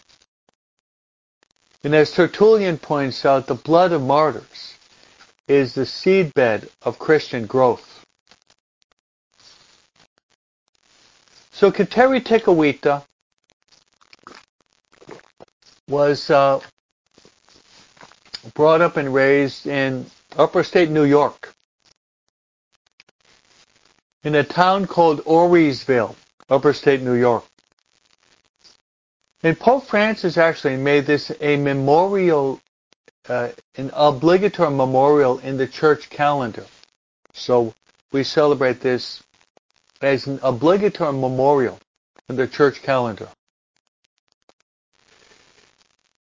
And 1.84 1.94
as 1.94 2.12
Tertullian 2.12 2.80
points 2.80 3.26
out, 3.26 3.46
the 3.46 3.54
blood 3.54 3.92
of 3.92 4.02
martyrs 4.02 4.74
is 5.48 5.76
the 5.76 5.86
seedbed 5.86 6.68
of 6.82 6.98
Christian 6.98 7.46
growth. 7.46 7.95
So 11.56 11.72
Kateri 11.72 12.22
Tekakwitha 12.22 13.06
was 15.88 16.30
uh, 16.30 16.60
brought 18.54 18.82
up 18.82 18.98
and 18.98 19.14
raised 19.14 19.66
in 19.66 20.06
upper 20.36 20.66
state 20.66 20.90
New 20.90 21.06
York 21.06 21.56
in 24.26 24.36
a 24.36 24.44
town 24.44 24.86
called 24.86 25.24
Auriesville, 25.24 26.18
upper 26.50 26.74
state 26.74 27.02
New 27.02 27.14
York. 27.14 27.46
And 29.42 29.58
Pope 29.58 29.86
Francis 29.86 30.38
actually 30.38 30.76
made 30.76 31.06
this 31.06 31.32
a 31.40 31.56
memorial, 31.56 32.60
uh, 33.30 33.52
an 33.76 33.92
obligatory 33.94 34.72
memorial 34.72 35.38
in 35.40 35.56
the 35.56 35.68
church 35.68 36.10
calendar. 36.10 36.66
So 37.34 37.74
we 38.12 38.26
celebrate 38.26 38.82
this 38.82 39.24
as 40.06 40.28
an 40.28 40.40
obligatory 40.44 41.14
memorial 41.14 41.80
in 42.30 42.36
the 42.36 42.48
church 42.48 42.84
calendar. 42.84 43.28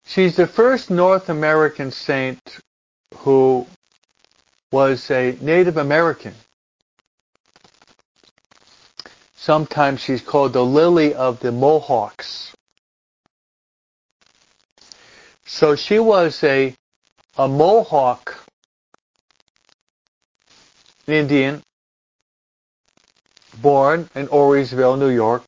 She's 0.06 0.36
the 0.36 0.46
first 0.46 0.92
North 0.92 1.30
American 1.30 1.90
saint 1.92 2.60
who 3.18 3.66
was 4.72 5.10
a 5.10 5.36
Native 5.42 5.78
American. 5.78 6.36
Sometimes 9.36 10.00
she's 10.00 10.22
called 10.22 10.54
the 10.54 10.64
Lily 10.64 11.16
of 11.16 11.40
the 11.40 11.52
Mohawks. 11.52 12.54
So 15.46 15.76
she 15.76 15.98
was 15.98 16.44
a, 16.44 16.76
a 17.36 17.48
Mohawk 17.48 18.38
Indian 21.08 21.64
born 23.54 24.10
in 24.16 24.28
Auriesville, 24.28 24.98
New 24.98 25.10
York. 25.10 25.44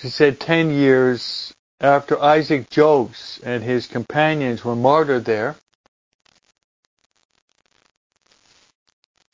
She 0.00 0.08
said 0.08 0.38
10 0.38 0.70
years 0.70 1.52
after 1.80 2.20
Isaac 2.20 2.70
Jogues 2.70 3.40
and 3.42 3.62
his 3.62 3.86
companions 3.86 4.64
were 4.64 4.76
martyred 4.76 5.24
there. 5.24 5.56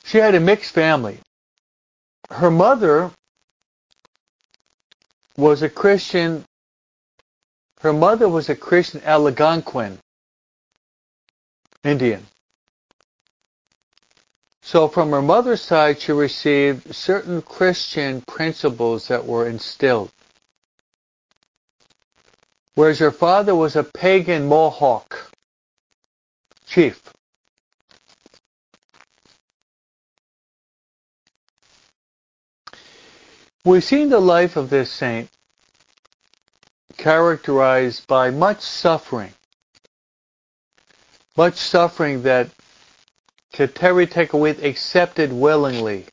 She 0.03 0.17
had 0.19 0.35
a 0.35 0.39
mixed 0.39 0.71
family. 0.71 1.19
Her 2.29 2.51
mother 2.51 3.11
was 5.37 5.61
a 5.61 5.69
Christian 5.69 6.45
her 7.81 7.93
mother 7.93 8.27
was 8.27 8.49
a 8.49 8.55
Christian 8.55 9.01
Algonquin 9.03 9.99
Indian. 11.83 12.25
So 14.65 14.87
from 14.87 15.11
her 15.11 15.21
mother's 15.21 15.61
side, 15.61 16.01
she 16.01 16.11
received 16.11 16.95
certain 16.95 17.43
Christian 17.43 18.21
principles 18.21 19.09
that 19.09 19.23
were 19.23 19.47
instilled. 19.47 20.11
Whereas 22.73 22.97
her 22.97 23.11
father 23.11 23.53
was 23.53 23.75
a 23.75 23.83
pagan 23.83 24.47
Mohawk 24.47 25.31
chief. 26.65 27.13
We've 33.63 33.83
seen 33.83 34.09
the 34.09 34.19
life 34.19 34.55
of 34.55 34.71
this 34.71 34.91
saint 34.91 35.29
characterized 36.97 38.07
by 38.07 38.31
much 38.31 38.61
suffering. 38.61 39.33
Much 41.37 41.57
suffering 41.57 42.23
that 42.23 42.49
Kateri 43.55 44.05
Tekakwitha 44.05 44.65
accepted 44.65 45.31
willingly 45.31 46.05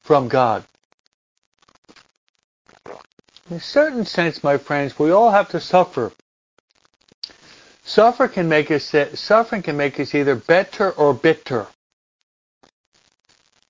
from 0.00 0.28
God. 0.28 0.64
In 3.50 3.56
a 3.56 3.60
certain 3.60 4.06
sense, 4.06 4.42
my 4.42 4.56
friends, 4.56 4.98
we 4.98 5.10
all 5.10 5.30
have 5.30 5.50
to 5.50 5.60
suffer. 5.60 6.12
Suffer 7.84 8.26
can 8.26 8.48
make 8.48 8.70
us 8.70 8.94
suffering 9.14 9.60
can 9.60 9.76
make 9.76 10.00
us 10.00 10.14
either 10.14 10.34
better 10.34 10.92
or 10.92 11.12
bitter. 11.12 11.66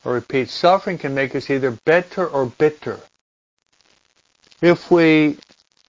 I 0.05 0.11
repeat, 0.11 0.49
suffering 0.49 0.99
can 0.99 1.13
make 1.13 1.35
us 1.35 1.51
either 1.51 1.73
better 1.85 2.27
or 2.27 2.47
bitter. 2.47 3.01
If 4.61 4.93
we 4.93 5.39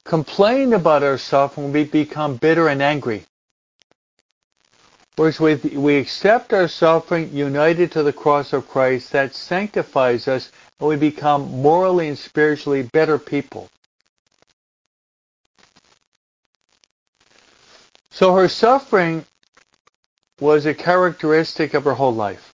complain 0.03 0.73
about 0.73 1.03
our 1.03 1.19
suffering, 1.19 1.71
we 1.71 1.83
become 1.83 2.37
bitter 2.37 2.67
and 2.69 2.81
angry. 2.81 3.25
Whereas 5.15 5.39
we, 5.39 5.55
we 5.55 5.97
accept 5.97 6.53
our 6.53 6.67
suffering 6.67 7.31
united 7.33 7.91
to 7.91 8.03
the 8.03 8.13
cross 8.13 8.51
of 8.53 8.67
Christ, 8.67 9.11
that 9.11 9.35
sanctifies 9.35 10.27
us, 10.27 10.51
and 10.79 10.89
we 10.89 10.95
become 10.95 11.61
morally 11.61 12.07
and 12.07 12.17
spiritually 12.17 12.83
better 12.83 13.19
people. 13.19 13.69
So 18.09 18.33
her 18.35 18.47
suffering 18.47 19.25
was 20.39 20.65
a 20.65 20.73
characteristic 20.73 21.73
of 21.73 21.83
her 21.83 21.93
whole 21.93 22.13
life. 22.13 22.53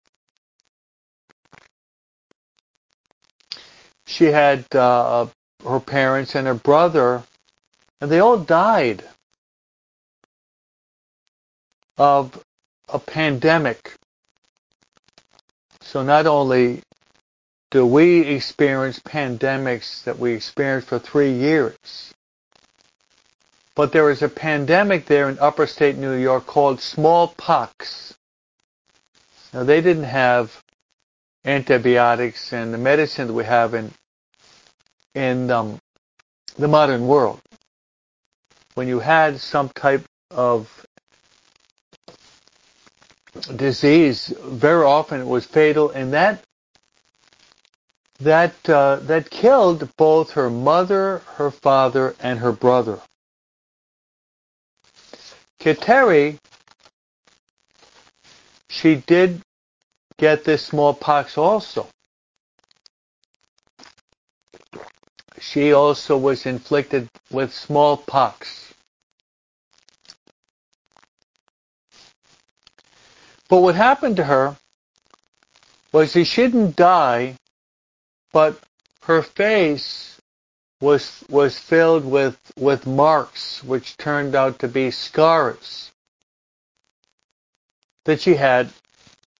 She 4.06 4.26
had 4.26 4.66
uh, 4.76 5.28
her 5.66 5.80
parents 5.80 6.36
and 6.36 6.48
her 6.48 6.54
brother 6.54 7.24
and 8.02 8.10
they 8.10 8.20
all 8.20 8.38
died 8.38 9.04
of 11.98 12.44
a 12.92 13.00
pandemic. 13.00 13.94
So 15.82 16.04
not 16.04 16.28
only 16.28 16.82
do 17.72 17.86
we 17.86 18.22
experience 18.22 19.00
pandemics 19.00 20.04
that 20.04 20.18
we 20.20 20.34
experienced 20.34 20.88
for 20.88 21.00
three 21.00 21.34
years, 21.34 21.76
but 23.76 23.92
there 23.94 24.04
was 24.04 24.22
a 24.22 24.30
pandemic 24.30 25.06
there 25.06 25.30
in 25.30 25.40
upper 25.40 25.68
state 25.68 25.98
New 25.98 26.14
York 26.14 26.46
called 26.46 26.82
smallpox. 26.82 28.16
Now 29.54 29.64
they 29.64 29.82
didn't 29.82 30.04
have 30.04 30.62
antibiotics 31.46 32.52
and 32.52 32.74
the 32.74 32.78
medicine 32.78 33.28
that 33.28 33.34
we 33.34 33.46
have 33.46 33.74
in 33.74 33.92
in 35.16 35.50
um, 35.50 35.80
the 36.58 36.68
modern 36.68 37.08
world 37.08 37.40
when 38.76 38.88
you 38.88 39.00
had 39.00 39.40
some 39.40 39.70
type 39.70 40.04
of 40.32 40.86
disease, 43.56 44.34
very 44.44 44.86
often 44.86 45.22
it 45.22 45.28
was 45.28 45.46
fatal, 45.46 45.90
and 45.92 46.14
that 46.14 46.44
that 48.20 48.70
uh, 48.70 48.98
that 49.04 49.30
killed 49.30 49.90
both 49.98 50.32
her 50.32 50.50
mother, 50.50 51.20
her 51.36 51.52
father, 51.52 52.16
and 52.20 52.40
her 52.40 52.52
brother. 52.52 53.00
Kateri, 55.60 56.38
she 58.70 58.96
did 58.96 59.42
get 60.18 60.44
this 60.44 60.66
smallpox 60.66 61.38
also. 61.38 61.88
She 65.40 65.74
also 65.74 66.18
was 66.18 66.46
inflicted 66.46 67.08
with 67.32 67.54
smallpox. 67.54 68.69
But 73.50 73.62
what 73.62 73.76
happened 73.76 74.16
to 74.18 74.24
her 74.26 74.58
was 75.92 76.12
she 76.12 76.24
didn't 76.24 76.76
die, 76.76 77.36
but 78.32 78.60
her 79.04 79.24
face 79.24 80.22
was 80.80 81.24
was 81.30 81.58
filled 81.58 82.06
with 82.06 82.38
with 82.58 82.88
marks 82.88 83.64
which 83.64 83.98
turned 83.98 84.36
out 84.36 84.60
to 84.60 84.68
be 84.68 84.92
scars 84.92 85.92
that 88.06 88.22
she 88.22 88.36
had 88.36 88.70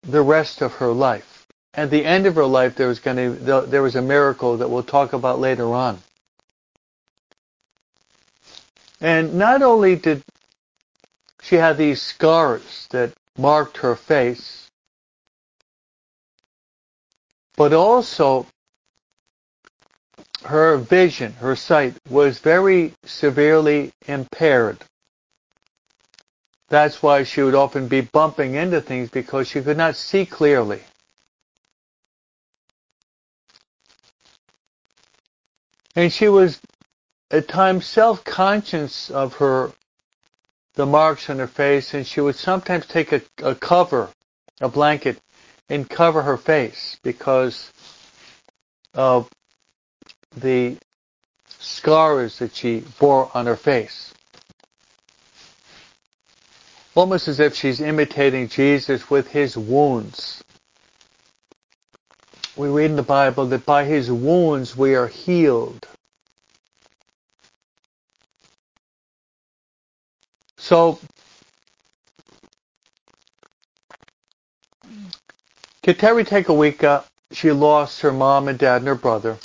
the 0.02 0.22
rest 0.22 0.62
of 0.62 0.74
her 0.74 0.92
life. 0.92 1.48
At 1.74 1.92
the 1.92 2.04
end 2.04 2.26
of 2.26 2.36
her 2.36 2.46
life, 2.46 2.76
there 2.76 2.88
was 2.88 3.00
going 3.00 3.18
to 3.18 3.66
there 3.68 3.84
was 3.84 3.96
a 3.96 4.02
miracle 4.02 4.58
that 4.58 4.70
we'll 4.70 4.84
talk 4.84 5.14
about 5.14 5.40
later 5.40 5.72
on. 5.74 6.02
And 9.00 9.36
not 9.36 9.62
only 9.62 9.96
did 9.96 10.24
she 11.42 11.56
have 11.56 11.78
these 11.78 12.02
scars 12.02 12.88
that 12.90 13.14
marked 13.40 13.78
her 13.78 13.96
face, 13.96 14.70
but 17.56 17.74
also 17.74 18.46
her 20.46 20.78
vision, 20.78 21.34
her 21.34 21.56
sight, 21.56 21.96
was 22.10 22.40
very 22.40 22.94
severely 23.06 23.92
impaired. 24.08 24.78
That's 26.70 27.02
why 27.02 27.24
she 27.24 27.42
would 27.42 27.56
often 27.56 27.88
be 27.88 28.02
bumping 28.02 28.56
into 28.56 28.82
things 28.82 29.10
because 29.10 29.48
she 29.48 29.62
could 29.62 29.78
not 29.78 29.96
see 29.96 30.26
clearly. 30.26 30.82
And 35.96 36.14
she 36.14 36.30
was 36.30 36.62
at 37.32 37.48
times 37.48 37.86
self-conscious 37.86 39.10
of 39.12 39.34
her, 39.36 39.72
the 40.80 40.86
marks 40.86 41.30
on 41.30 41.40
her 41.40 41.48
face, 41.48 41.94
and 41.94 42.08
she 42.08 42.22
would 42.22 42.38
sometimes 42.38 42.86
take 42.86 43.12
a, 43.12 43.22
a 43.44 43.54
cover, 43.54 44.08
a 44.62 44.70
blanket, 44.70 45.20
and 45.68 45.90
cover 45.90 46.22
her 46.22 46.38
face 46.38 46.98
because 47.04 47.70
of 48.94 49.30
the 50.38 50.78
scars 51.50 52.40
that 52.40 52.56
she 52.56 52.80
bore 52.98 53.30
on 53.34 53.46
her 53.46 53.58
face 53.58 54.14
almost 56.96 57.28
as 57.28 57.42
if 57.42 57.56
she's 57.56 57.82
imitating 57.82 58.48
Jesus 58.48 59.10
with 59.10 59.28
his 59.28 59.58
wounds. 59.58 60.42
We 62.56 62.70
read 62.70 62.92
in 62.92 62.96
the 62.96 63.04
Bible 63.04 63.46
that 63.48 63.66
by 63.66 63.84
his 63.84 64.10
wounds 64.10 64.78
we 64.78 64.96
are 64.96 65.08
healed. 65.08 65.79
So, 70.70 71.00
Kateri 75.82 76.24
Tekakwitha, 76.28 77.06
she 77.32 77.52
lost 77.52 78.02
her 78.02 78.12
mom 78.12 78.48
and 78.48 78.60
dad 78.60 78.82
and 78.82 78.88
her 78.88 78.94
brother. 78.94 79.40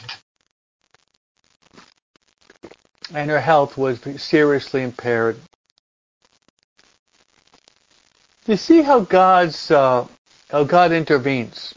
And 3.14 3.30
her 3.30 3.40
health 3.40 3.78
was 3.78 4.00
seriously 4.18 4.82
impaired. 4.82 5.40
You 8.46 8.58
see 8.58 8.82
how 8.82 9.00
God's 9.00 9.70
uh, 9.70 10.06
how 10.50 10.64
God 10.64 10.92
intervenes. 10.92 11.74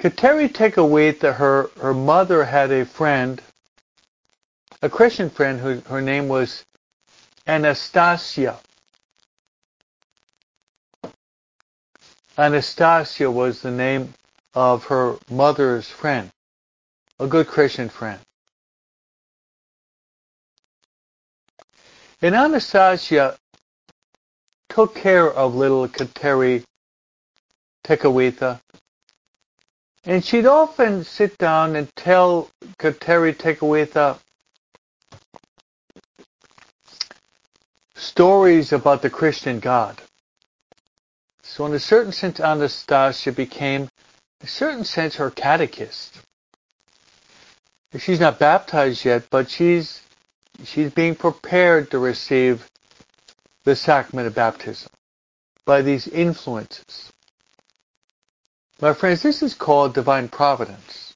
Kateri 0.00 0.52
Tekakwitha, 0.52 1.36
her 1.36 1.70
her 1.80 1.94
mother 1.94 2.42
had 2.42 2.72
a 2.72 2.84
friend, 2.84 3.40
a 4.84 4.90
Christian 4.90 5.30
friend, 5.30 5.60
who 5.60 5.80
her 5.88 6.02
name 6.02 6.28
was 6.28 6.62
Anastasia. 7.46 8.58
Anastasia 12.36 13.30
was 13.30 13.62
the 13.62 13.70
name 13.70 14.12
of 14.52 14.84
her 14.84 15.16
mother's 15.30 15.88
friend, 15.88 16.28
a 17.18 17.26
good 17.26 17.46
Christian 17.46 17.88
friend. 17.88 18.20
And 22.20 22.34
Anastasia 22.34 23.38
took 24.68 24.94
care 24.94 25.32
of 25.32 25.54
little 25.54 25.88
Kateri 25.88 26.62
Tekakwitha. 27.84 28.60
And 30.04 30.22
she'd 30.22 30.44
often 30.44 31.04
sit 31.04 31.38
down 31.38 31.74
and 31.74 31.88
tell 31.96 32.50
Kateri 32.78 33.34
Tekakwitha 33.34 34.18
stories 38.04 38.72
about 38.72 39.02
the 39.02 39.10
Christian 39.10 39.60
God. 39.60 40.00
So 41.42 41.66
in 41.66 41.74
a 41.74 41.78
certain 41.78 42.12
sense, 42.12 42.40
Anastasia 42.40 43.32
became, 43.32 43.82
in 43.82 43.88
a 44.42 44.46
certain 44.46 44.84
sense, 44.84 45.16
her 45.16 45.30
catechist. 45.30 46.18
She's 47.98 48.20
not 48.20 48.38
baptized 48.38 49.04
yet, 49.04 49.24
but 49.30 49.48
she's 49.48 50.02
she's 50.64 50.90
being 50.92 51.14
prepared 51.14 51.90
to 51.90 51.98
receive 51.98 52.68
the 53.64 53.76
sacrament 53.76 54.26
of 54.26 54.34
baptism 54.34 54.90
by 55.64 55.82
these 55.82 56.08
influences. 56.08 57.12
My 58.80 58.92
friends, 58.92 59.22
this 59.22 59.42
is 59.42 59.54
called 59.54 59.94
divine 59.94 60.28
providence. 60.28 61.14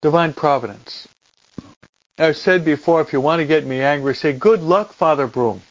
Divine 0.00 0.32
providence. 0.32 1.06
I've 2.18 2.36
said 2.36 2.64
before, 2.64 3.00
if 3.00 3.12
you 3.12 3.20
want 3.20 3.40
to 3.40 3.46
get 3.46 3.66
me 3.66 3.80
angry, 3.80 4.14
say, 4.14 4.32
good 4.32 4.62
luck, 4.62 4.92
Father 4.92 5.26
Broom. 5.26 5.62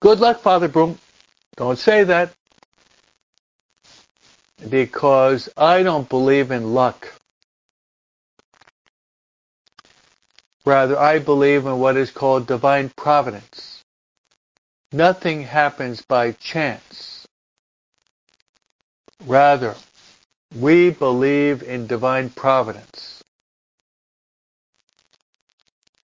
Good 0.00 0.20
luck, 0.20 0.40
Father 0.40 0.68
Broom. 0.68 0.98
Don't 1.56 1.78
say 1.78 2.04
that. 2.04 2.32
Because 4.68 5.50
I 5.56 5.82
don't 5.82 6.08
believe 6.08 6.50
in 6.50 6.72
luck. 6.72 7.12
Rather, 10.64 10.98
I 10.98 11.18
believe 11.18 11.66
in 11.66 11.78
what 11.78 11.96
is 11.98 12.10
called 12.10 12.46
divine 12.46 12.88
providence. 12.96 13.84
Nothing 14.92 15.42
happens 15.42 16.00
by 16.02 16.32
chance. 16.32 17.26
Rather, 19.26 19.74
we 20.58 20.90
believe 20.90 21.62
in 21.62 21.86
divine 21.86 22.30
providence. 22.30 23.13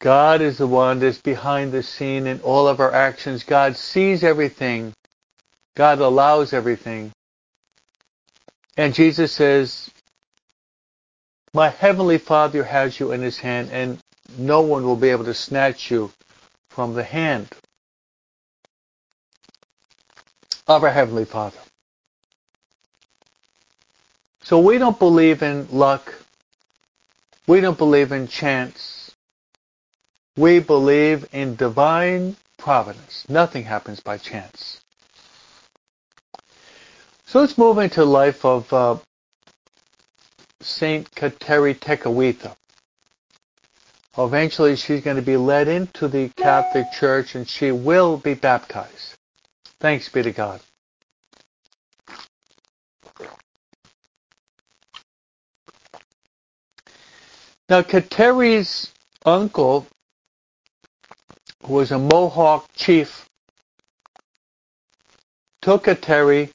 God 0.00 0.40
is 0.40 0.58
the 0.58 0.66
one 0.66 0.98
that's 0.98 1.20
behind 1.20 1.72
the 1.72 1.82
scene 1.82 2.26
in 2.26 2.40
all 2.40 2.66
of 2.66 2.80
our 2.80 2.92
actions. 2.92 3.44
God 3.44 3.76
sees 3.76 4.24
everything. 4.24 4.92
God 5.76 6.00
allows 6.00 6.52
everything. 6.52 7.12
And 8.76 8.94
Jesus 8.94 9.32
says, 9.32 9.90
my 11.52 11.68
heavenly 11.68 12.18
Father 12.18 12.64
has 12.64 12.98
you 12.98 13.12
in 13.12 13.20
his 13.20 13.38
hand 13.38 13.70
and 13.72 13.98
no 14.38 14.62
one 14.62 14.84
will 14.84 14.96
be 14.96 15.10
able 15.10 15.24
to 15.24 15.34
snatch 15.34 15.90
you 15.90 16.12
from 16.70 16.94
the 16.94 17.04
hand 17.04 17.48
of 20.68 20.84
our 20.84 20.90
Heavenly 20.90 21.24
Father. 21.24 21.58
So 24.42 24.60
we 24.60 24.78
don't 24.78 24.98
believe 24.98 25.42
in 25.42 25.66
luck. 25.70 26.14
We 27.46 27.60
don't 27.60 27.76
believe 27.76 28.12
in 28.12 28.28
chance. 28.28 28.89
We 30.40 30.58
believe 30.58 31.28
in 31.34 31.54
divine 31.54 32.34
providence. 32.56 33.26
Nothing 33.28 33.64
happens 33.64 34.00
by 34.00 34.16
chance. 34.16 34.80
So 37.26 37.40
let's 37.40 37.58
move 37.58 37.76
into 37.76 38.00
the 38.00 38.06
life 38.06 38.42
of 38.42 38.72
uh, 38.72 38.96
Saint 40.62 41.10
Kateri 41.10 41.78
Tekakwitha. 41.78 42.56
Eventually, 44.16 44.76
she's 44.76 45.02
going 45.02 45.16
to 45.16 45.22
be 45.22 45.36
led 45.36 45.68
into 45.68 46.08
the 46.08 46.30
Catholic 46.30 46.90
Church 46.90 47.34
and 47.34 47.46
she 47.46 47.70
will 47.70 48.16
be 48.16 48.32
baptized. 48.32 49.16
Thanks 49.78 50.08
be 50.08 50.22
to 50.22 50.32
God. 50.32 50.62
Now, 57.68 57.82
Kateri's 57.82 58.90
uncle, 59.26 59.86
who 61.64 61.74
was 61.74 61.92
a 61.92 61.98
Mohawk 61.98 62.66
chief, 62.74 63.26
took 65.62 65.84
Kateri 65.84 66.50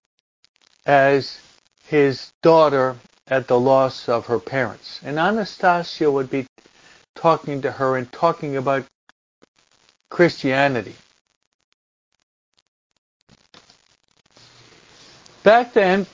as 0.85 1.39
his 1.87 2.31
daughter 2.41 2.95
at 3.27 3.47
the 3.47 3.59
loss 3.59 4.09
of 4.09 4.27
her 4.27 4.39
parents. 4.39 4.99
And 5.03 5.19
Anastasia 5.19 6.11
would 6.11 6.29
be 6.29 6.45
talking 7.15 7.61
to 7.61 7.71
her 7.71 7.97
and 7.97 8.11
talking 8.11 8.57
about 8.57 8.85
Christianity. 10.09 10.95
Back 15.43 15.73
then, 15.73 16.07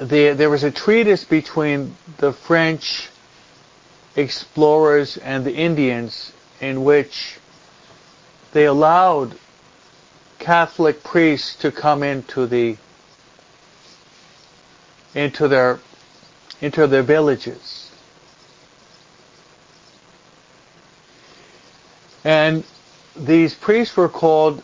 the, 0.00 0.32
there 0.32 0.50
was 0.50 0.64
a 0.64 0.70
treatise 0.70 1.24
between 1.24 1.96
the 2.18 2.32
French 2.32 3.08
explorers 4.16 5.16
and 5.16 5.44
the 5.44 5.54
Indians 5.54 6.32
in 6.60 6.84
which 6.84 7.38
they 8.52 8.66
allowed 8.66 9.34
Catholic 10.38 11.02
priests 11.02 11.54
to 11.56 11.70
come 11.70 12.02
into 12.02 12.46
the 12.46 12.76
into 15.14 15.48
their 15.48 15.80
into 16.60 16.86
their 16.86 17.02
villages. 17.02 17.90
And 22.24 22.64
these 23.16 23.54
priests 23.54 23.96
were 23.96 24.08
called 24.08 24.62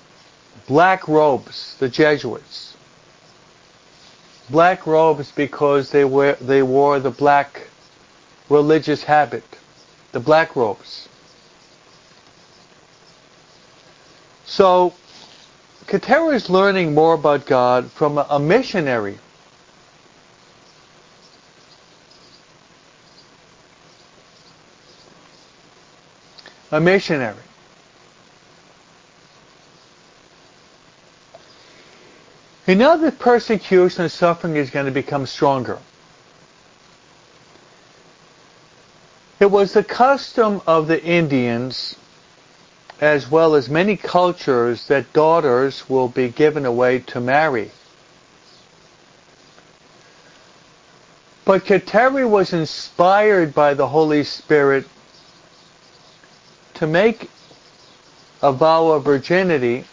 black 0.67 1.09
robes, 1.09 1.77
the 1.79 1.89
Jesuits. 1.89 2.77
Black 4.51 4.87
robes 4.87 5.33
because 5.33 5.91
they 5.91 6.05
wear 6.05 6.35
they 6.41 6.63
wore 6.63 7.01
the 7.01 7.11
black 7.11 7.69
religious 8.49 9.03
habit, 9.03 9.45
the 10.13 10.21
black 10.21 10.55
robes. 10.55 11.09
So 14.47 14.95
Katera 15.87 16.35
is 16.35 16.49
learning 16.49 16.95
more 16.95 17.15
about 17.15 17.47
God 17.47 17.91
from 17.91 18.19
a, 18.19 18.27
a 18.31 18.39
missionary. 18.39 19.19
A 26.73 26.81
missionary. 26.81 27.37
And 32.67 32.81
now 32.81 32.97
the 32.97 33.13
persecution 33.13 34.03
and 34.03 34.11
suffering 34.11 34.57
is 34.57 34.71
going 34.71 34.87
to 34.87 34.93
become 34.93 35.27
stronger. 35.27 35.79
It 39.39 39.51
was 39.51 39.73
the 39.73 39.85
custom 39.85 40.63
of 40.67 40.89
the 40.89 41.03
Indians, 41.03 41.95
as 43.01 43.31
well 43.31 43.55
as 43.55 43.69
many 43.69 43.97
cultures, 43.97 44.87
that 44.89 45.13
daughters 45.13 45.89
will 45.89 46.09
be 46.09 46.29
given 46.29 46.65
away 46.65 47.01
to 47.01 47.21
marry. 47.21 47.71
But 51.45 51.65
Kateri 51.65 52.29
was 52.29 52.53
inspired 52.53 53.55
by 53.55 53.75
the 53.75 53.87
Holy 53.87 54.25
Spirit 54.25 54.87
to 56.75 56.87
make 56.87 57.31
a 58.43 58.53
vow 58.53 58.89
of 58.89 59.05
virginity 59.05 59.85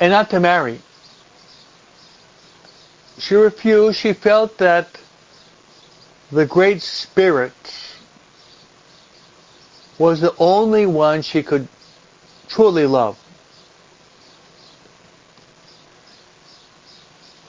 and 0.00 0.10
not 0.10 0.30
to 0.30 0.40
marry. 0.40 0.80
She 3.18 3.34
refused. 3.34 3.98
She 3.98 4.14
felt 4.14 4.56
that 4.58 4.88
the 6.32 6.46
Great 6.46 6.80
Spirit 6.80 7.52
was 10.00 10.22
the 10.22 10.34
only 10.38 10.86
one 10.86 11.20
she 11.20 11.42
could 11.42 11.68
truly 12.48 12.86
love. 12.86 13.18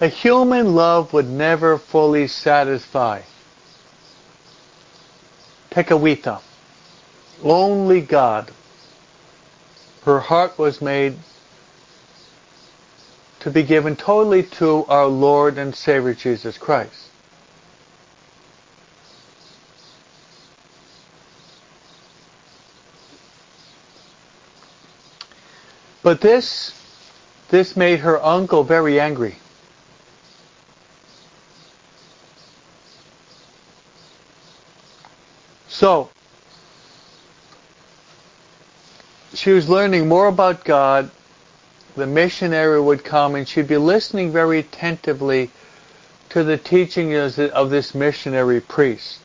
A 0.01 0.09
human 0.09 0.75
love 0.75 1.13
would 1.13 1.29
never 1.29 1.77
fully 1.77 2.27
satisfy. 2.27 3.21
Tekakwitha. 5.69 6.41
Only 7.41 8.01
God. 8.01 8.51
Her 10.03 10.19
heart 10.19 10.59
was 10.59 10.81
made 10.81 11.15
to 13.39 13.49
be 13.49 13.63
given 13.63 13.95
totally 13.95 14.43
to 14.43 14.83
our 14.89 15.07
Lord 15.07 15.57
and 15.57 15.73
Savior 15.73 16.13
Jesus 16.13 16.57
Christ. 16.57 17.10
But 26.03 26.21
this, 26.21 26.73
this 27.49 27.75
made 27.75 27.99
her 27.99 28.23
uncle 28.23 28.63
very 28.63 28.99
angry. 28.99 29.35
So, 35.67 36.09
she 39.33 39.51
was 39.51 39.69
learning 39.69 40.07
more 40.07 40.27
about 40.27 40.63
God 40.65 41.09
the 41.95 42.07
missionary 42.07 42.79
would 42.79 43.03
come 43.03 43.35
and 43.35 43.47
she'd 43.47 43.67
be 43.67 43.77
listening 43.77 44.31
very 44.31 44.59
attentively 44.59 45.51
to 46.29 46.43
the 46.43 46.57
teachings 46.57 47.37
of 47.37 47.69
this 47.69 47.93
missionary 47.93 48.61
priest. 48.61 49.19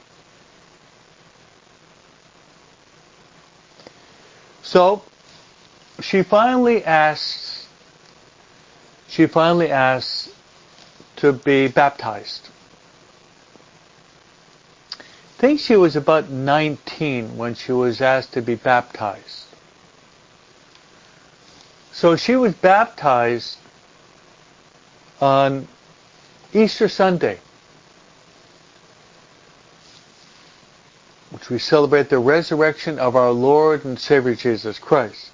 So 4.63 5.03
she 6.01 6.23
finally 6.23 6.85
asks, 6.85 7.67
she 9.09 9.27
finally 9.27 9.71
asks 9.71 10.31
to 11.17 11.33
be 11.33 11.69
baptized. 11.69 12.49
I 14.99 15.39
think 15.39 15.61
she 15.61 15.77
was 15.77 15.97
about 15.97 16.31
19 16.31 17.37
when 17.37 17.55
she 17.55 17.73
was 17.73 18.01
asked 18.01 18.33
to 18.35 18.43
be 18.43 18.55
baptized. 18.55 19.45
So 21.93 22.17
she 22.17 22.37
was 22.37 22.55
baptized 22.55 23.59
on 25.21 25.67
Easter 26.53 26.89
Sunday, 26.89 27.39
which 31.31 31.49
we 31.49 31.59
celebrate 31.59 32.11
the 32.11 32.19
resurrection 32.19 32.99
of 32.99 33.17
our 33.17 33.31
Lord 33.31 33.85
and 33.85 33.99
Savior 33.99 34.35
Jesus 34.35 34.79
Christ. 34.79 35.31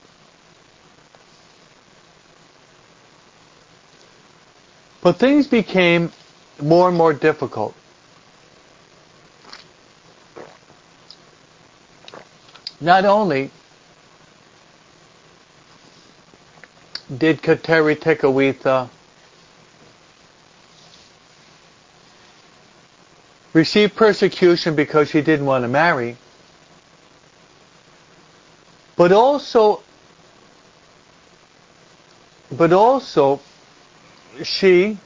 But 5.02 5.16
things 5.16 5.48
became 5.48 6.12
more 6.60 6.88
and 6.88 6.96
more 6.96 7.12
difficult. 7.12 7.74
Not 12.80 13.04
only 13.04 13.50
did 17.16 17.42
Kateri 17.42 17.96
Tekakwitha 17.96 18.88
receive 23.52 23.94
persecution 23.94 24.74
because 24.74 25.10
she 25.10 25.20
didn't 25.20 25.46
want 25.46 25.62
to 25.64 25.68
marry, 25.68 26.16
but 28.96 29.12
also 29.12 29.82
but 32.50 32.72
also 32.72 33.40
she 34.42 34.98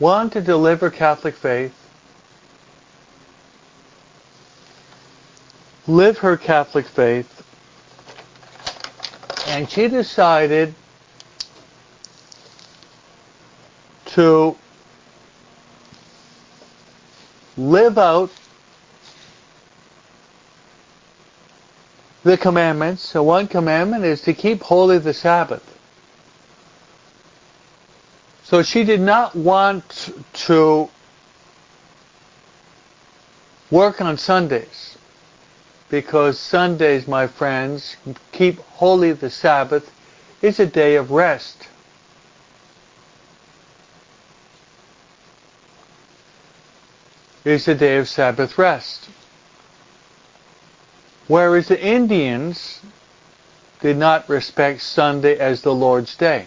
wanted 0.00 0.32
to 0.32 0.40
deliver 0.40 0.90
Catholic 0.90 1.34
faith, 1.34 1.74
live 5.86 6.18
her 6.18 6.36
Catholic 6.36 6.86
faith, 6.86 7.34
and 9.48 9.68
she 9.68 9.88
decided 9.88 10.74
to 14.06 14.56
live 17.56 17.98
out 17.98 18.30
the 22.22 22.36
commandments. 22.36 23.02
So 23.02 23.22
one 23.22 23.48
commandment 23.48 24.04
is 24.04 24.22
to 24.22 24.34
keep 24.34 24.62
holy 24.62 24.98
the 24.98 25.14
Sabbath. 25.14 25.77
So 28.48 28.62
she 28.62 28.82
did 28.82 29.02
not 29.02 29.36
want 29.36 30.08
to 30.46 30.88
work 33.70 34.00
on 34.00 34.16
Sundays 34.16 34.96
because 35.90 36.38
Sundays, 36.38 37.06
my 37.06 37.26
friends, 37.26 37.96
keep 38.32 38.58
holy 38.60 39.12
the 39.12 39.28
Sabbath, 39.28 39.92
is 40.40 40.58
a 40.58 40.64
day 40.64 40.94
of 40.96 41.10
rest. 41.10 41.68
Is 47.44 47.68
a 47.68 47.74
day 47.74 47.98
of 47.98 48.08
Sabbath 48.08 48.56
rest. 48.56 49.10
Whereas 51.26 51.68
the 51.68 51.78
Indians 51.78 52.80
did 53.80 53.98
not 53.98 54.26
respect 54.30 54.80
Sunday 54.80 55.36
as 55.36 55.60
the 55.60 55.74
Lord's 55.74 56.16
day. 56.16 56.46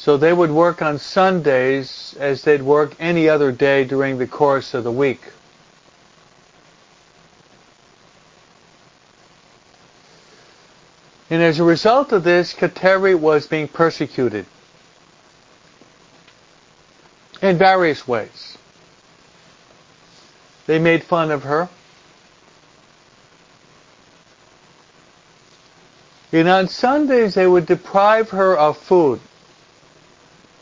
So 0.00 0.16
they 0.16 0.32
would 0.32 0.50
work 0.50 0.80
on 0.80 0.98
Sundays 0.98 2.16
as 2.18 2.40
they'd 2.40 2.62
work 2.62 2.94
any 2.98 3.28
other 3.28 3.52
day 3.52 3.84
during 3.84 4.16
the 4.16 4.26
course 4.26 4.72
of 4.72 4.82
the 4.82 4.90
week. 4.90 5.20
And 11.28 11.42
as 11.42 11.60
a 11.60 11.64
result 11.64 12.12
of 12.12 12.24
this, 12.24 12.54
Kateri 12.54 13.14
was 13.14 13.46
being 13.46 13.68
persecuted 13.68 14.46
in 17.42 17.58
various 17.58 18.08
ways. 18.08 18.56
They 20.66 20.78
made 20.78 21.04
fun 21.04 21.30
of 21.30 21.42
her. 21.42 21.68
And 26.32 26.48
on 26.48 26.68
Sundays, 26.68 27.34
they 27.34 27.46
would 27.46 27.66
deprive 27.66 28.30
her 28.30 28.56
of 28.56 28.78
food. 28.78 29.20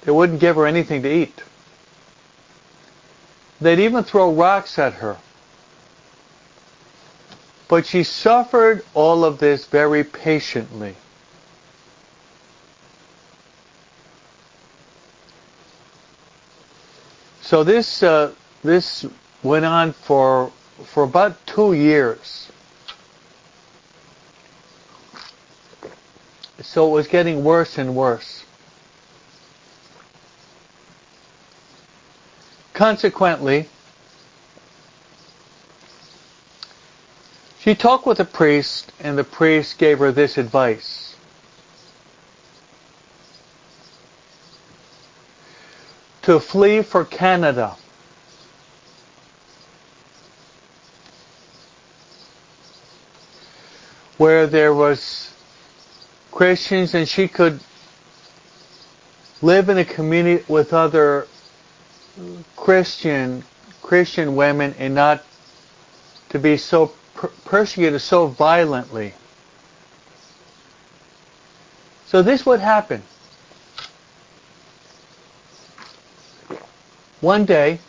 They 0.08 0.12
wouldn't 0.12 0.40
give 0.40 0.56
her 0.56 0.66
anything 0.66 1.02
to 1.02 1.14
eat. 1.14 1.42
They'd 3.60 3.78
even 3.78 4.04
throw 4.04 4.32
rocks 4.32 4.78
at 4.78 4.94
her. 4.94 5.18
But 7.68 7.84
she 7.84 8.04
suffered 8.04 8.86
all 8.94 9.22
of 9.22 9.36
this 9.38 9.66
very 9.66 10.04
patiently. 10.04 10.96
So 17.42 17.62
this 17.62 18.02
uh, 18.02 18.32
this 18.64 19.04
went 19.42 19.66
on 19.66 19.92
for 19.92 20.50
for 20.86 21.02
about 21.02 21.46
two 21.46 21.74
years. 21.74 22.50
So 26.62 26.88
it 26.88 26.92
was 26.92 27.08
getting 27.08 27.44
worse 27.44 27.76
and 27.76 27.94
worse. 27.94 28.46
Consequently, 32.78 33.68
she 37.58 37.74
talked 37.74 38.06
with 38.06 38.18
the 38.18 38.24
priest, 38.24 38.92
and 39.00 39.18
the 39.18 39.24
priest 39.24 39.78
gave 39.78 39.98
her 39.98 40.12
this 40.12 40.38
advice. 40.38 41.16
To 46.22 46.38
flee 46.38 46.82
for 46.82 47.04
Canada. 47.04 47.74
Where 54.18 54.46
there 54.46 54.72
was 54.72 55.34
Christians 56.30 56.94
and 56.94 57.08
she 57.08 57.26
could 57.26 57.58
live 59.42 59.68
in 59.68 59.78
a 59.78 59.84
community 59.84 60.44
with 60.46 60.72
other 60.72 61.26
Christian 62.56 63.44
Christian 63.82 64.36
women 64.36 64.74
and 64.78 64.94
not 64.94 65.24
to 66.30 66.38
be 66.38 66.56
so 66.56 66.92
per- 67.14 67.30
persecuted 67.44 68.00
so 68.00 68.26
violently. 68.26 69.14
So 72.06 72.22
this 72.22 72.44
would 72.44 72.60
happen. 72.60 73.02
One 77.20 77.44
day, 77.44 77.80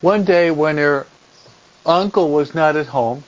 one 0.00 0.24
day 0.24 0.50
when 0.50 0.78
her 0.78 1.06
uncle 1.84 2.30
was 2.30 2.54
not 2.54 2.76
at 2.76 2.86
home, 2.86 3.22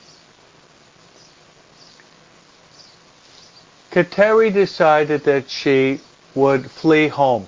Kateri 3.91 4.53
decided 4.53 5.25
that 5.25 5.49
she 5.51 6.01
would 6.35 6.71
flee 6.71 7.09
home. 7.09 7.47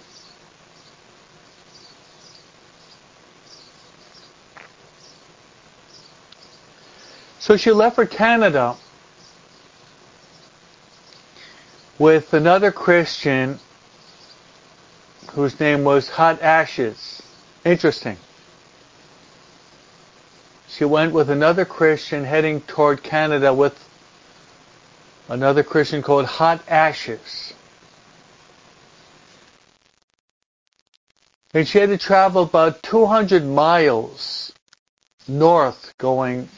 So 7.39 7.57
she 7.57 7.73
left 7.73 7.97
for 7.97 8.07
Canada 8.07 8.77
with 11.99 12.33
another 12.35 12.71
Christian 12.71 13.59
whose 15.33 15.59
name 15.59 15.85
was 15.85 16.09
Hot 16.11 16.43
Ashes. 16.43 17.23
Interesting. 17.65 18.17
She 20.69 20.85
went 20.85 21.13
with 21.13 21.31
another 21.31 21.65
Christian 21.65 22.25
heading 22.25 22.61
toward 22.63 23.03
Canada 23.03 23.53
with 23.53 23.77
another 25.29 25.63
Christian 25.63 26.03
called 26.03 26.27
Hot 26.27 26.63
Ashes. 26.69 27.53
And 31.53 31.67
she 31.67 31.79
had 31.79 31.89
to 31.89 31.99
travel 31.99 32.43
about 32.45 32.83
200 32.83 33.45
miles 33.45 34.53
north, 35.27 35.95
going 35.99 36.49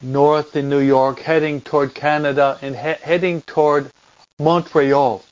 north 0.00 0.54
in 0.54 0.68
New 0.68 0.80
York, 0.80 1.18
heading 1.20 1.60
toward 1.60 1.94
Canada, 1.94 2.58
and 2.62 2.74
he- 2.76 3.04
heading 3.04 3.42
toward 3.42 3.90
Montreal. 4.38 5.24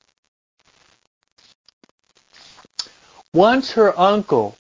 Once 3.33 3.73
her 3.73 3.99
uncle 3.99 4.57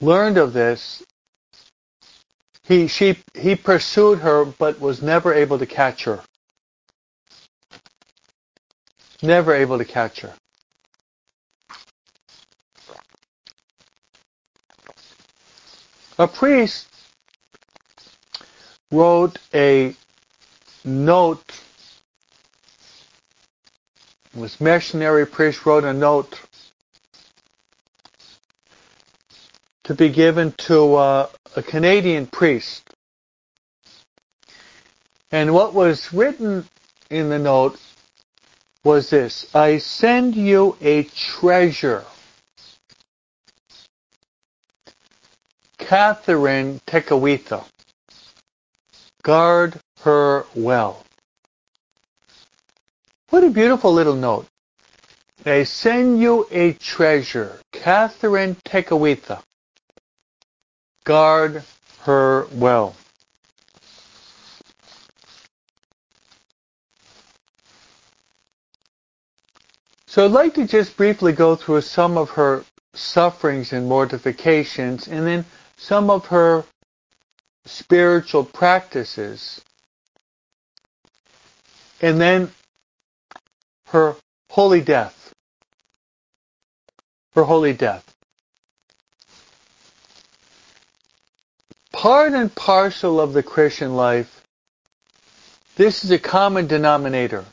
learned 0.00 0.38
of 0.38 0.52
this, 0.52 1.04
he, 2.64 2.88
she, 2.88 3.18
he 3.34 3.54
pursued 3.54 4.18
her 4.20 4.44
but 4.44 4.80
was 4.80 5.02
never 5.02 5.32
able 5.32 5.58
to 5.58 5.66
catch 5.66 6.04
her. 6.04 6.20
Never 9.22 9.54
able 9.54 9.78
to 9.78 9.84
catch 9.84 10.20
her. 10.20 10.34
A 16.18 16.28
priest 16.28 16.88
wrote 18.90 19.38
a 19.54 19.96
note, 20.84 21.62
this 24.34 24.60
missionary 24.60 25.26
priest 25.26 25.64
wrote 25.64 25.84
a 25.84 25.92
note 25.92 26.38
to 29.84 29.94
be 29.94 30.10
given 30.10 30.52
to 30.52 30.94
uh, 30.94 31.28
a 31.56 31.62
Canadian 31.62 32.26
priest. 32.26 32.88
And 35.30 35.54
what 35.54 35.72
was 35.72 36.12
written 36.12 36.66
in 37.10 37.30
the 37.30 37.38
note 37.38 37.80
was 38.84 39.10
this 39.10 39.54
I 39.54 39.78
send 39.78 40.36
you 40.36 40.76
a 40.82 41.04
treasure. 41.04 42.04
Catherine 45.92 46.80
Tekakwitha. 46.86 47.66
Guard 49.22 49.78
her 50.00 50.46
well. 50.54 51.04
What 53.28 53.44
a 53.44 53.50
beautiful 53.50 53.92
little 53.92 54.14
note. 54.14 54.46
I 55.44 55.64
send 55.64 56.18
you 56.18 56.46
a 56.50 56.72
treasure. 56.72 57.58
Catherine 57.72 58.56
Tekakwitha. 58.64 59.42
Guard 61.04 61.62
her 62.04 62.46
well. 62.52 62.96
So 70.06 70.24
I'd 70.24 70.30
like 70.30 70.54
to 70.54 70.66
just 70.66 70.96
briefly 70.96 71.32
go 71.32 71.54
through 71.54 71.82
some 71.82 72.16
of 72.16 72.30
her 72.30 72.64
sufferings 72.94 73.74
and 73.74 73.86
mortifications 73.86 75.06
and 75.06 75.26
then 75.26 75.44
some 75.82 76.10
of 76.10 76.26
her 76.26 76.64
spiritual 77.64 78.44
practices 78.44 79.60
and 82.00 82.20
then 82.20 82.52
her 83.88 84.14
holy 84.48 84.80
death. 84.80 85.34
Her 87.34 87.42
holy 87.42 87.72
death. 87.72 88.14
Part 91.92 92.32
and 92.32 92.54
parcel 92.54 93.20
of 93.20 93.32
the 93.32 93.42
Christian 93.42 93.96
life, 93.96 94.42
this 95.74 96.04
is 96.04 96.12
a 96.12 96.18
common 96.18 96.68
denominator. 96.68 97.44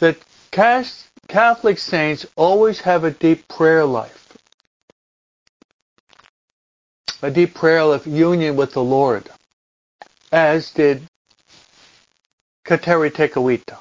That 0.00 0.18
Catholic 0.50 1.78
saints 1.78 2.26
always 2.36 2.80
have 2.80 3.04
a 3.04 3.10
deep 3.10 3.48
prayer 3.48 3.86
life 3.86 4.27
a 7.22 7.30
deep 7.30 7.54
prayer 7.54 7.80
of 7.80 8.06
union 8.06 8.56
with 8.56 8.72
the 8.72 8.82
Lord, 8.82 9.28
as 10.32 10.70
did 10.72 11.02
Kateri 12.66 13.10
Tekakwitha. 13.10 13.78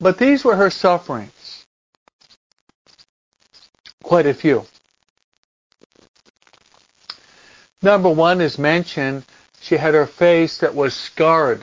But 0.00 0.18
these 0.18 0.44
were 0.44 0.56
her 0.56 0.70
sufferings. 0.70 1.64
Quite 4.02 4.26
a 4.26 4.34
few. 4.34 4.64
Number 7.82 8.10
one 8.10 8.40
is 8.40 8.58
mentioned, 8.58 9.24
she 9.60 9.76
had 9.76 9.94
her 9.94 10.06
face 10.06 10.58
that 10.58 10.74
was 10.74 10.94
scarred, 10.94 11.62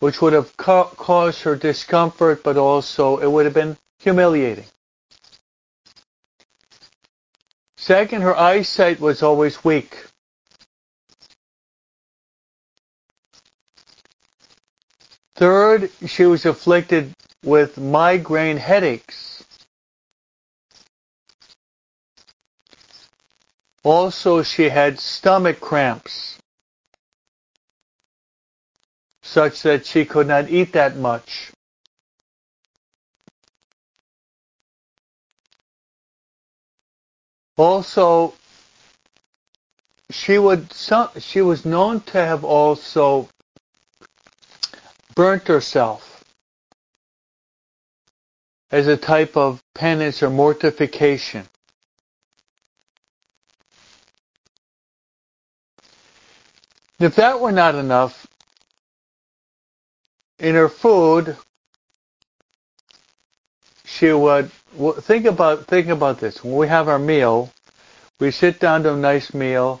which 0.00 0.22
would 0.22 0.32
have 0.32 0.56
ca- 0.56 0.88
caused 0.90 1.42
her 1.42 1.56
discomfort, 1.56 2.42
but 2.42 2.56
also 2.56 3.18
it 3.18 3.30
would 3.30 3.44
have 3.44 3.54
been 3.54 3.76
humiliating. 4.00 4.64
Second, 7.82 8.22
her 8.22 8.38
eyesight 8.38 9.00
was 9.00 9.24
always 9.24 9.64
weak. 9.64 10.06
Third, 15.34 15.90
she 16.06 16.24
was 16.24 16.46
afflicted 16.46 17.12
with 17.44 17.78
migraine 17.78 18.58
headaches. 18.58 19.44
Also, 23.82 24.44
she 24.44 24.68
had 24.68 25.00
stomach 25.00 25.58
cramps, 25.58 26.38
such 29.22 29.62
that 29.62 29.86
she 29.86 30.04
could 30.04 30.28
not 30.28 30.50
eat 30.50 30.74
that 30.74 30.96
much. 30.96 31.51
Also, 37.62 38.34
she 40.10 40.36
would 40.36 40.66
she 41.20 41.40
was 41.40 41.64
known 41.64 42.00
to 42.00 42.18
have 42.18 42.42
also 42.42 43.28
burnt 45.14 45.46
herself 45.46 46.24
as 48.72 48.88
a 48.88 48.96
type 48.96 49.36
of 49.36 49.62
penance 49.76 50.24
or 50.24 50.28
mortification. 50.30 51.46
If 56.98 57.14
that 57.14 57.38
were 57.38 57.52
not 57.52 57.76
enough, 57.76 58.26
in 60.40 60.56
her 60.56 60.68
food, 60.68 61.36
she 63.84 64.10
would 64.10 64.50
think 65.00 65.26
about 65.26 65.66
think 65.66 65.88
about 65.88 66.18
this. 66.18 66.42
When 66.42 66.56
we 66.56 66.68
have 66.68 66.88
our 66.88 66.98
meal, 66.98 67.50
we 68.20 68.30
sit 68.30 68.60
down 68.60 68.82
to 68.84 68.94
a 68.94 68.96
nice 68.96 69.34
meal. 69.34 69.80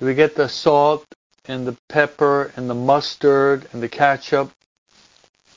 We 0.00 0.14
get 0.14 0.34
the 0.34 0.48
salt 0.48 1.06
and 1.46 1.66
the 1.66 1.76
pepper 1.88 2.52
and 2.56 2.68
the 2.68 2.74
mustard 2.74 3.68
and 3.72 3.82
the 3.82 3.88
ketchup, 3.88 4.50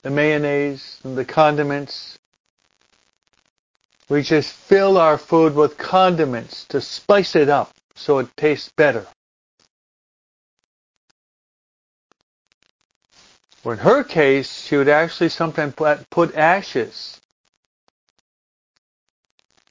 the 0.04 0.10
mayonnaise 0.10 1.00
and 1.04 1.18
the 1.18 1.26
condiments. 1.26 2.18
We 4.08 4.22
just 4.22 4.52
fill 4.54 4.98
our 4.98 5.18
food 5.18 5.56
with 5.56 5.78
condiments 5.78 6.66
to 6.66 6.80
spice 6.80 7.36
it 7.36 7.50
up 7.50 7.72
so 7.96 8.20
it 8.20 8.28
tastes 8.38 8.72
better. 8.78 9.08
Or 13.64 13.74
in 13.74 13.80
her 13.80 14.04
case, 14.04 14.62
she 14.62 14.78
would 14.78 14.90
actually 14.90 15.30
sometimes 15.30 15.74
put 16.12 16.36
ashes, 16.36 17.20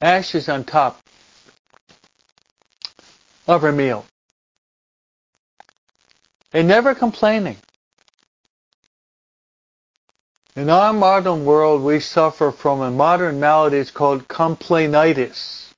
ashes 0.04 0.50
on 0.50 0.64
top 0.64 1.00
of 3.48 3.62
her 3.62 3.72
meal. 3.72 4.04
And 6.52 6.68
never 6.68 6.94
complaining. 6.94 7.56
In 10.54 10.70
our 10.70 10.92
modern 10.92 11.44
world, 11.44 11.82
we 11.82 11.98
suffer 11.98 12.52
from 12.52 12.80
a 12.80 12.90
modern 12.90 13.40
malady. 13.40 13.78
It's 13.78 13.90
called 13.90 14.28
complainitis. 14.28 15.70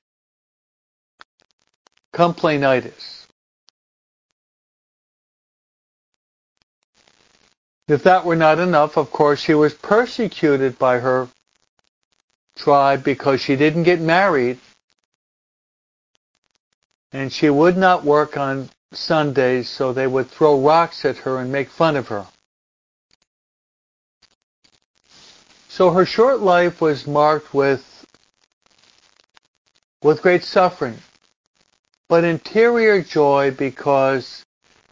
Complainitis. 2.13 3.25
If 7.87 8.03
that 8.03 8.25
were 8.25 8.35
not 8.35 8.59
enough, 8.59 8.97
of 8.97 9.09
course, 9.11 9.39
she 9.39 9.53
was 9.53 9.73
persecuted 9.73 10.77
by 10.77 10.99
her 10.99 11.29
tribe 12.57 13.03
because 13.03 13.41
she 13.41 13.55
didn't 13.55 13.83
get 13.83 13.99
married 14.01 14.59
and 17.11 17.31
she 17.31 17.49
would 17.49 17.77
not 17.77 18.03
work 18.03 18.37
on 18.37 18.69
Sundays, 18.91 19.69
so 19.69 19.93
they 19.93 20.07
would 20.07 20.29
throw 20.29 20.59
rocks 20.59 21.05
at 21.05 21.17
her 21.17 21.39
and 21.39 21.51
make 21.51 21.69
fun 21.69 21.95
of 21.95 22.07
her. 22.07 22.25
So 25.67 25.91
her 25.91 26.05
short 26.05 26.39
life 26.39 26.81
was 26.81 27.05
marked 27.05 27.53
with 27.53 27.83
with 30.01 30.21
great 30.21 30.43
suffering, 30.43 30.97
but 32.07 32.23
interior 32.23 33.01
joy 33.01 33.51
because 33.51 34.45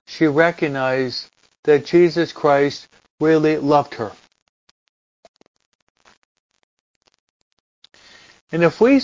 she 0.08 0.28
recognized 0.28 1.30
that 1.64 1.86
Jesus 1.86 2.34
Christ 2.34 2.88
really 3.20 3.58
loved 3.58 3.94
her. 3.96 4.12
And 8.56 8.64
if 8.64 8.80
we 8.80 9.02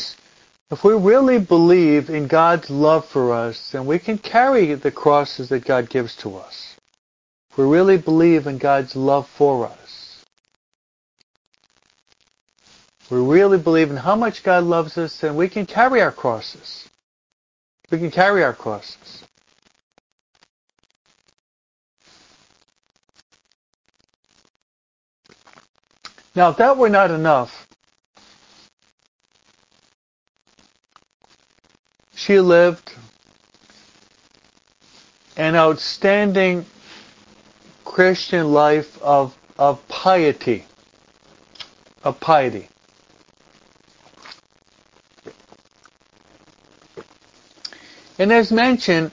if 0.71 0.81
we 0.85 0.93
really 0.93 1.37
believe 1.37 2.09
in 2.09 2.27
God's 2.27 2.69
love 2.69 3.05
for 3.05 3.33
us, 3.33 3.71
then 3.71 3.85
we 3.85 3.99
can 3.99 4.17
carry 4.17 4.75
the 4.75 4.91
crosses 4.91 5.49
that 5.49 5.65
God 5.65 5.89
gives 5.89 6.15
to 6.23 6.37
us. 6.37 6.77
If 7.49 7.57
we 7.57 7.65
really 7.65 7.97
believe 7.97 8.47
in 8.47 8.59
God's 8.59 8.95
love 8.95 9.27
for 9.27 9.67
us. 9.67 10.23
We 13.09 13.17
really 13.17 13.57
believe 13.57 13.91
in 13.91 13.97
how 13.97 14.15
much 14.15 14.41
God 14.41 14.63
loves 14.63 14.97
us, 14.97 15.19
then 15.19 15.35
we 15.35 15.49
can 15.49 15.65
carry 15.65 16.01
our 16.01 16.13
crosses. 16.13 16.87
We 17.89 17.97
can 17.97 18.09
carry 18.09 18.45
our 18.45 18.53
crosses. 18.53 19.25
Now, 26.35 26.51
if 26.51 26.55
that 26.55 26.77
were 26.77 26.87
not 26.87 27.11
enough, 27.11 27.67
she 32.21 32.39
lived 32.39 32.93
an 35.35 35.55
outstanding 35.55 36.63
Christian 37.83 38.53
life 38.53 39.01
of, 39.01 39.35
of 39.57 39.87
piety. 39.87 40.65
Of 42.03 42.19
piety. 42.19 42.67
And 48.19 48.31
as 48.31 48.51
mentioned, 48.51 49.11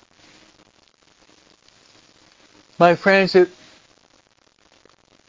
my 2.79 2.95
friends, 2.95 3.35
it, 3.35 3.49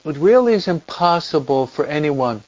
it 0.04 0.18
really 0.18 0.54
is 0.54 0.68
impossible 0.68 1.66
for 1.66 1.86
anyone 1.86 2.44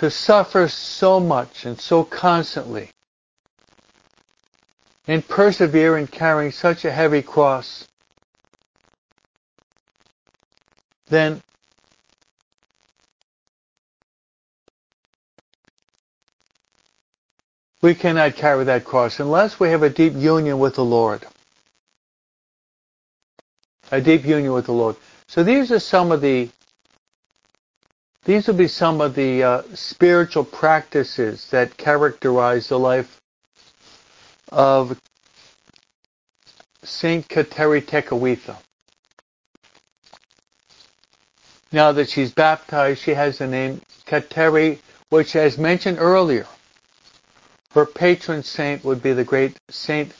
to 0.00 0.10
suffer 0.10 0.66
so 0.66 1.20
much 1.20 1.66
and 1.66 1.78
so 1.78 2.02
constantly 2.02 2.88
and 5.06 5.28
persevere 5.28 5.98
in 5.98 6.06
carrying 6.06 6.50
such 6.50 6.86
a 6.86 6.90
heavy 6.90 7.20
cross, 7.20 7.86
then 11.08 11.42
we 17.82 17.94
cannot 17.94 18.36
carry 18.36 18.64
that 18.64 18.86
cross 18.86 19.20
unless 19.20 19.60
we 19.60 19.68
have 19.68 19.82
a 19.82 19.90
deep 19.90 20.14
union 20.14 20.58
with 20.58 20.76
the 20.76 20.84
Lord. 20.84 21.26
A 23.92 24.00
deep 24.00 24.24
union 24.24 24.54
with 24.54 24.64
the 24.64 24.72
Lord. 24.72 24.96
So 25.26 25.44
these 25.44 25.70
are 25.70 25.78
some 25.78 26.10
of 26.10 26.22
the 26.22 26.48
these 28.30 28.46
would 28.46 28.56
be 28.56 28.68
some 28.68 29.00
of 29.00 29.16
the 29.16 29.42
uh, 29.42 29.62
spiritual 29.74 30.44
practices 30.44 31.48
that 31.50 31.76
characterize 31.76 32.68
the 32.68 32.78
life 32.78 33.20
of 34.52 34.96
Saint 36.84 37.26
Kateri 37.26 37.82
Tekakwitha. 37.82 38.56
Now 41.72 41.90
that 41.90 42.08
she's 42.08 42.30
baptized, 42.30 43.02
she 43.02 43.14
has 43.14 43.38
the 43.38 43.48
name 43.48 43.80
Kateri, 44.06 44.78
which, 45.08 45.34
as 45.34 45.58
mentioned 45.58 45.98
earlier, 45.98 46.46
her 47.72 47.84
patron 47.84 48.44
saint 48.44 48.84
would 48.84 49.02
be 49.02 49.12
the 49.12 49.24
great 49.24 49.58
Saint 49.70 50.12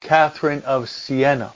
Catherine 0.00 0.62
of 0.62 0.88
Siena. 0.88 1.52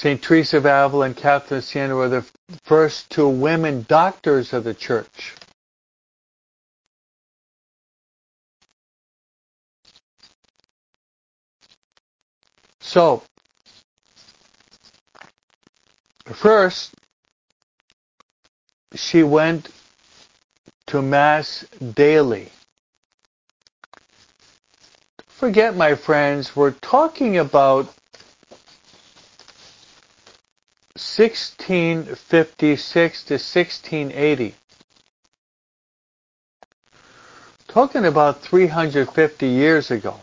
St. 0.00 0.22
Teresa 0.22 0.56
of 0.56 0.64
Avila 0.64 1.04
and 1.04 1.14
Catherine 1.14 1.58
of 1.58 1.64
Siena 1.64 1.94
were 1.94 2.08
the 2.08 2.24
first 2.64 3.10
two 3.10 3.28
women 3.28 3.84
doctors 3.86 4.54
of 4.54 4.64
the 4.64 4.72
church. 4.72 5.34
So, 12.80 13.22
first, 16.24 16.94
she 18.94 19.22
went 19.22 19.68
to 20.86 21.02
Mass 21.02 21.66
daily. 21.92 22.48
Forget, 25.28 25.76
my 25.76 25.94
friends, 25.94 26.56
we're 26.56 26.70
talking 26.70 27.36
about 27.36 27.94
1656 31.20 33.24
to 33.24 33.34
1680. 33.34 34.54
Talking 37.68 38.06
about 38.06 38.40
350 38.40 39.46
years 39.46 39.90
ago. 39.90 40.18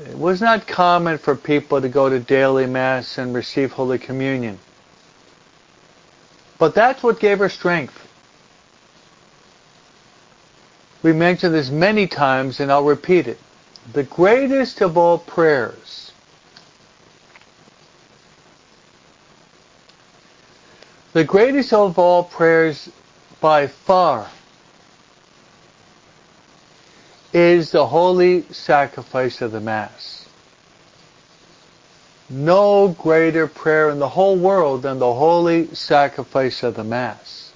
It 0.00 0.18
was 0.18 0.40
not 0.40 0.66
common 0.66 1.18
for 1.18 1.36
people 1.36 1.80
to 1.80 1.88
go 1.88 2.08
to 2.08 2.18
daily 2.18 2.66
Mass 2.66 3.16
and 3.16 3.32
receive 3.32 3.70
Holy 3.70 4.00
Communion. 4.00 4.58
But 6.58 6.74
that's 6.74 7.04
what 7.04 7.20
gave 7.20 7.38
her 7.38 7.48
strength. 7.48 8.08
We 11.04 11.12
mentioned 11.12 11.54
this 11.54 11.70
many 11.70 12.08
times 12.08 12.58
and 12.58 12.72
I'll 12.72 12.82
repeat 12.82 13.28
it. 13.28 13.38
The 13.92 14.02
greatest 14.02 14.80
of 14.80 14.98
all 14.98 15.18
prayers 15.18 16.09
the 21.12 21.24
greatest 21.24 21.72
of 21.72 21.98
all 21.98 22.24
prayers 22.24 22.88
by 23.40 23.66
far 23.66 24.28
is 27.32 27.70
the 27.70 27.86
holy 27.86 28.42
sacrifice 28.52 29.40
of 29.40 29.52
the 29.52 29.60
Mass. 29.60 30.28
No 32.28 32.88
greater 32.88 33.48
prayer 33.48 33.90
in 33.90 33.98
the 33.98 34.08
whole 34.08 34.36
world 34.36 34.82
than 34.82 34.98
the 34.98 35.14
holy 35.14 35.74
sacrifice 35.74 36.62
of 36.62 36.76
the 36.76 36.84
Mass. 36.84 37.52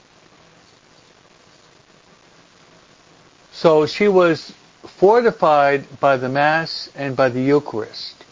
So 3.52 3.86
she 3.86 4.08
was 4.08 4.52
fortified 4.82 6.00
by 6.00 6.16
the 6.16 6.28
Mass 6.28 6.90
and 6.96 7.16
by 7.16 7.28
the 7.28 7.40
Eucharist. 7.40 8.24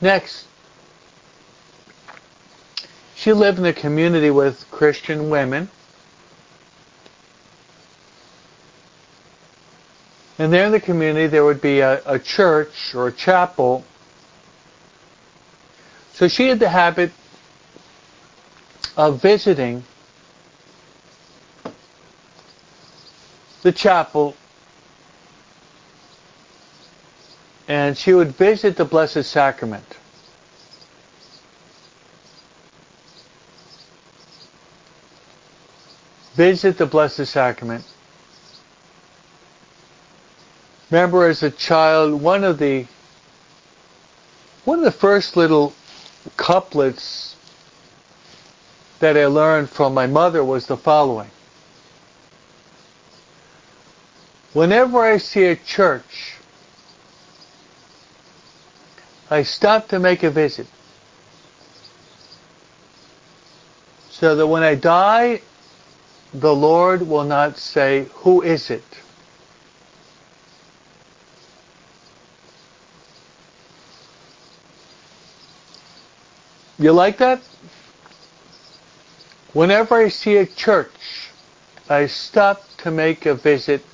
Next, 0.00 0.46
she 3.16 3.32
lived 3.32 3.58
in 3.58 3.66
a 3.66 3.72
community 3.72 4.30
with 4.30 4.70
Christian 4.70 5.28
women. 5.28 5.68
And 10.38 10.52
there 10.52 10.66
in 10.66 10.72
the 10.72 10.80
community 10.80 11.26
there 11.26 11.44
would 11.44 11.60
be 11.60 11.80
a, 11.80 12.00
a 12.06 12.18
church 12.18 12.94
or 12.94 13.08
a 13.08 13.12
chapel. 13.12 13.84
So 16.12 16.28
she 16.28 16.48
had 16.48 16.60
the 16.60 16.68
habit 16.68 17.10
of 18.96 19.20
visiting 19.20 19.82
the 23.62 23.72
chapel 23.72 24.36
and 27.68 27.96
she 27.96 28.12
would 28.14 28.28
visit 28.28 28.76
the 28.76 28.84
Blessed 28.84 29.24
Sacrament. 29.24 29.98
visit 36.38 36.78
the 36.78 36.86
Blessed 36.86 37.26
Sacrament. 37.26 37.84
Remember 40.88 41.26
as 41.26 41.42
a 41.42 41.50
child, 41.50 42.22
one 42.22 42.44
of 42.44 42.60
the 42.60 42.86
one 44.64 44.78
of 44.78 44.84
the 44.84 44.92
first 44.92 45.36
little 45.36 45.74
couplets 46.36 47.34
that 49.00 49.16
I 49.16 49.26
learned 49.26 49.68
from 49.68 49.94
my 49.94 50.06
mother 50.06 50.44
was 50.44 50.68
the 50.68 50.76
following. 50.76 51.30
Whenever 54.52 55.02
I 55.02 55.18
see 55.18 55.46
a 55.46 55.56
church, 55.56 56.37
I 59.30 59.42
stop 59.42 59.88
to 59.88 59.98
make 59.98 60.22
a 60.22 60.30
visit. 60.30 60.66
So 64.10 64.34
that 64.34 64.46
when 64.46 64.62
I 64.62 64.74
die, 64.74 65.42
the 66.32 66.54
Lord 66.54 67.06
will 67.06 67.24
not 67.24 67.56
say, 67.56 68.06
Who 68.14 68.42
is 68.42 68.70
it? 68.70 68.84
You 76.78 76.92
like 76.92 77.18
that? 77.18 77.42
Whenever 79.52 79.96
I 79.96 80.08
see 80.08 80.36
a 80.36 80.46
church, 80.46 81.30
I 81.88 82.06
stop 82.06 82.62
to 82.78 82.90
make 82.90 83.26
a 83.26 83.34
visit 83.34 83.84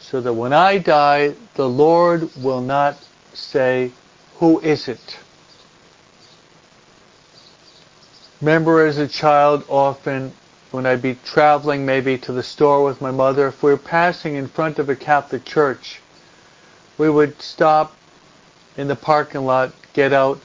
so 0.00 0.20
that 0.20 0.32
when 0.32 0.52
I 0.52 0.78
die, 0.78 1.34
the 1.54 1.68
Lord 1.68 2.30
will 2.36 2.60
not 2.60 2.96
say, 3.34 3.92
Who 4.38 4.60
is 4.60 4.88
it? 4.88 5.18
Remember 8.40 8.84
as 8.84 8.98
a 8.98 9.08
child, 9.08 9.64
often 9.68 10.32
when 10.70 10.84
I'd 10.84 11.00
be 11.00 11.14
traveling 11.24 11.86
maybe 11.86 12.18
to 12.18 12.32
the 12.32 12.42
store 12.42 12.84
with 12.84 13.00
my 13.00 13.10
mother, 13.10 13.48
if 13.48 13.62
we 13.62 13.70
were 13.70 13.78
passing 13.78 14.34
in 14.34 14.46
front 14.46 14.78
of 14.78 14.90
a 14.90 14.96
Catholic 14.96 15.44
church, 15.46 16.00
we 16.98 17.08
would 17.08 17.40
stop 17.40 17.96
in 18.76 18.88
the 18.88 18.96
parking 18.96 19.46
lot, 19.46 19.72
get 19.94 20.12
out, 20.12 20.38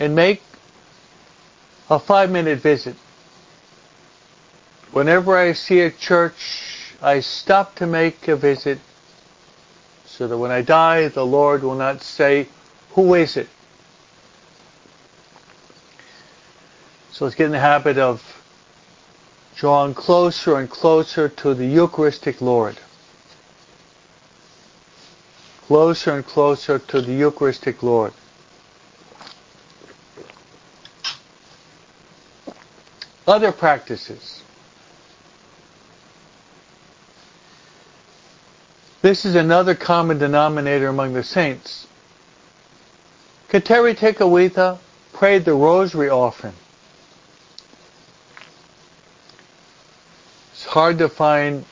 and 0.00 0.14
make 0.14 0.42
a 1.90 1.98
five 1.98 2.30
minute 2.30 2.60
visit. 2.60 2.96
Whenever 4.92 5.36
I 5.36 5.52
see 5.52 5.80
a 5.80 5.90
church, 5.90 6.94
I 7.02 7.20
stop 7.20 7.74
to 7.76 7.86
make 7.86 8.26
a 8.26 8.36
visit 8.36 8.78
so 10.06 10.26
that 10.26 10.38
when 10.38 10.50
I 10.50 10.62
die, 10.62 11.08
the 11.08 11.26
Lord 11.26 11.62
will 11.62 11.74
not 11.74 12.00
say, 12.00 12.48
Who 12.98 13.14
is 13.14 13.36
it? 13.36 13.48
So 17.12 17.26
let's 17.26 17.36
get 17.36 17.44
in 17.44 17.52
the 17.52 17.60
habit 17.60 17.96
of 17.96 18.20
drawing 19.54 19.94
closer 19.94 20.58
and 20.58 20.68
closer 20.68 21.28
to 21.28 21.54
the 21.54 21.64
Eucharistic 21.64 22.40
Lord. 22.40 22.76
Closer 25.68 26.16
and 26.16 26.26
closer 26.26 26.80
to 26.80 27.00
the 27.00 27.12
Eucharistic 27.12 27.84
Lord. 27.84 28.12
Other 33.28 33.52
practices. 33.52 34.42
This 39.02 39.24
is 39.24 39.36
another 39.36 39.76
common 39.76 40.18
denominator 40.18 40.88
among 40.88 41.12
the 41.12 41.22
saints. 41.22 41.86
Kateri 43.50 43.96
Tekakwitha 43.96 44.78
prayed 45.14 45.46
the 45.46 45.54
rosary 45.54 46.10
often. 46.10 46.52
It's 50.52 50.66
hard 50.66 50.98
to 50.98 51.08
find 51.08 51.64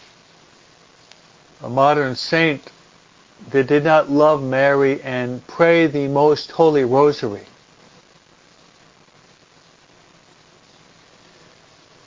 a 1.62 1.68
modern 1.68 2.16
saint 2.16 2.70
that 3.50 3.66
did 3.66 3.84
not 3.84 4.10
love 4.10 4.42
Mary 4.42 5.02
and 5.02 5.46
pray 5.46 5.86
the 5.86 6.08
most 6.08 6.50
holy 6.52 6.84
rosary. 6.84 7.44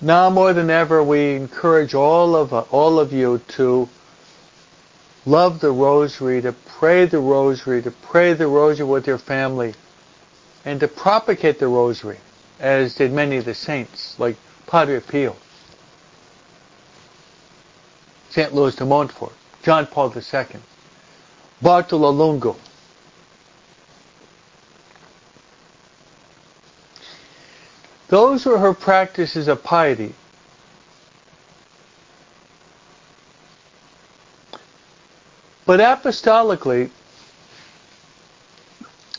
Now 0.01 0.31
more 0.31 0.53
than 0.53 0.71
ever, 0.71 1.03
we 1.03 1.35
encourage 1.35 1.93
all 1.93 2.35
of 2.35 2.53
all 2.53 2.99
of 2.99 3.13
you 3.13 3.41
to 3.49 3.87
love 5.29 5.59
the 5.59 5.71
rosary, 5.71 6.41
to 6.41 6.51
pray 6.51 7.05
the 7.05 7.19
rosary, 7.19 7.81
to 7.83 7.91
pray 7.91 8.33
the 8.33 8.47
rosary 8.47 8.85
with 8.85 9.05
your 9.05 9.19
family, 9.19 9.73
and 10.65 10.79
to 10.79 10.87
propagate 10.87 11.59
the 11.59 11.67
rosary, 11.67 12.17
as 12.59 12.95
did 12.95 13.11
many 13.13 13.37
of 13.37 13.45
the 13.45 13.53
saints, 13.53 14.19
like 14.19 14.35
Padre 14.65 14.99
Pio. 14.99 15.35
St. 18.29 18.53
Louis 18.53 18.75
de 18.75 18.85
Montfort, 18.85 19.33
John 19.63 19.85
Paul 19.85 20.13
II, 20.15 20.59
Bartolo 21.61 22.09
Longo. 22.09 22.55
Those 28.07 28.45
were 28.45 28.57
her 28.57 28.73
practices 28.73 29.47
of 29.47 29.63
piety. 29.63 30.15
But 35.69 35.81
apostolically, 35.81 36.89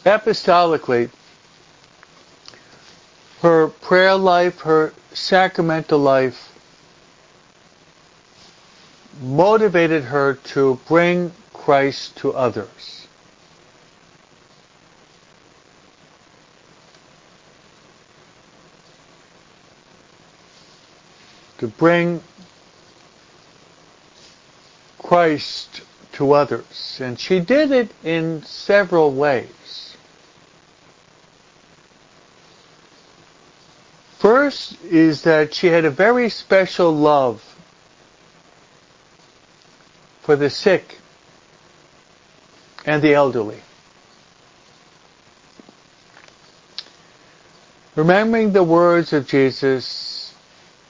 apostolically, 0.05 1.09
her 3.41 3.69
prayer 3.69 4.17
life, 4.17 4.63
her 4.63 4.93
sacramental 5.13 6.01
life 6.01 6.53
motivated 9.23 10.03
her 10.03 10.35
to 10.55 10.81
bring 10.89 11.31
Christ 11.53 12.17
to 12.17 12.33
others. 12.33 13.07
To 21.59 21.69
bring 21.69 22.21
Christ 24.99 25.83
to 26.21 26.33
others. 26.33 26.99
And 27.01 27.19
she 27.19 27.41
did 27.41 27.73
it 27.73 27.91
in 28.05 28.43
several 28.43 29.11
ways. 29.11 29.97
First 34.19 34.77
is 34.85 35.23
that 35.23 35.55
she 35.55 35.69
had 35.69 35.87
a 35.87 35.91
very 35.91 36.29
special 36.29 36.93
love 36.93 37.43
for 40.21 40.37
the 40.37 40.51
sick 40.51 40.99
and 42.85 43.01
the 43.01 43.15
elderly. 43.15 43.63
Remembering 47.97 48.53
the 48.53 48.63
words 48.63 49.15
of 49.15 49.27
Jesus, 49.27 50.35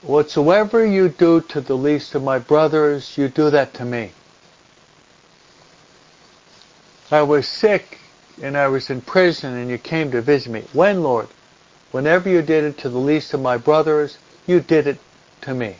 whatsoever 0.03 0.85
you 0.85 1.09
do 1.09 1.41
to 1.41 1.61
the 1.61 1.77
least 1.77 2.17
of 2.17 2.25
my 2.25 2.41
brothers, 2.41 3.17
you 3.17 3.29
do 3.29 3.51
that 3.51 3.75
to 3.75 3.85
me. 3.85 4.11
I 7.11 7.23
was 7.23 7.49
sick 7.49 7.99
and 8.43 8.57
I 8.57 8.69
was 8.69 8.91
in 8.91 9.01
prison 9.01 9.57
and 9.57 9.71
you 9.71 9.79
came 9.79 10.11
to 10.13 10.23
visit 10.23 10.53
me. 10.53 10.65
When, 10.73 11.03
Lord? 11.03 11.29
Whenever 11.91 12.29
you 12.29 12.43
did 12.43 12.65
it 12.65 12.79
to 12.79 12.89
the 12.89 12.99
least 12.99 13.35
of 13.35 13.41
my 13.41 13.57
brothers, 13.57 14.19
you 14.47 14.61
did 14.61 14.87
it 14.87 14.99
to 15.43 15.55
me. 15.55 15.77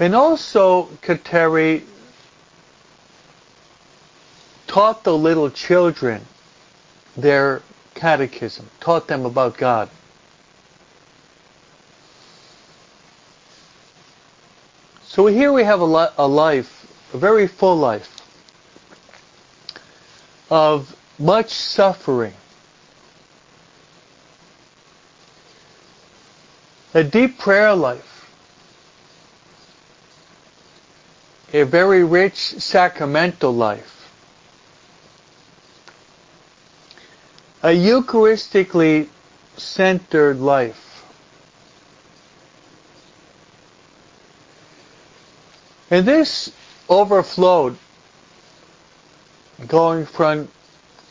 And 0.00 0.14
also, 0.16 0.86
Kateri 1.02 1.82
taught 4.66 5.04
the 5.04 5.16
little 5.16 5.50
children 5.50 6.22
their 7.16 7.62
catechism, 7.94 8.68
taught 8.80 9.06
them 9.06 9.24
about 9.24 9.56
God. 9.56 9.88
So 15.04 15.26
here 15.26 15.52
we 15.52 15.62
have 15.62 15.80
a, 15.80 15.84
li- 15.84 16.08
a 16.16 16.26
life, 16.26 16.81
a 17.12 17.18
very 17.18 17.46
full 17.46 17.76
life 17.76 18.08
of 20.50 20.96
much 21.18 21.50
suffering, 21.50 22.34
a 26.94 27.04
deep 27.04 27.38
prayer 27.38 27.74
life, 27.74 28.08
a 31.52 31.64
very 31.64 32.02
rich 32.02 32.38
sacramental 32.38 33.52
life, 33.54 34.08
a 37.62 37.68
Eucharistically 37.68 39.08
centered 39.56 40.40
life. 40.40 41.04
And 45.90 46.06
this 46.06 46.50
overflowed 46.88 47.76
going 49.68 50.06
from 50.06 50.48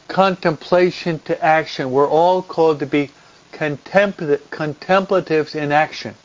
contemplation 0.08 1.20
to 1.20 1.44
action. 1.44 1.92
We're 1.92 2.10
all 2.10 2.42
called 2.42 2.80
to 2.80 2.86
be 2.86 3.12
contemplatives 3.52 5.56
in 5.56 5.72
action, 5.72 6.16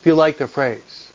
if 0.00 0.06
you 0.06 0.14
like 0.14 0.38
the 0.38 0.48
phrase. 0.48 1.12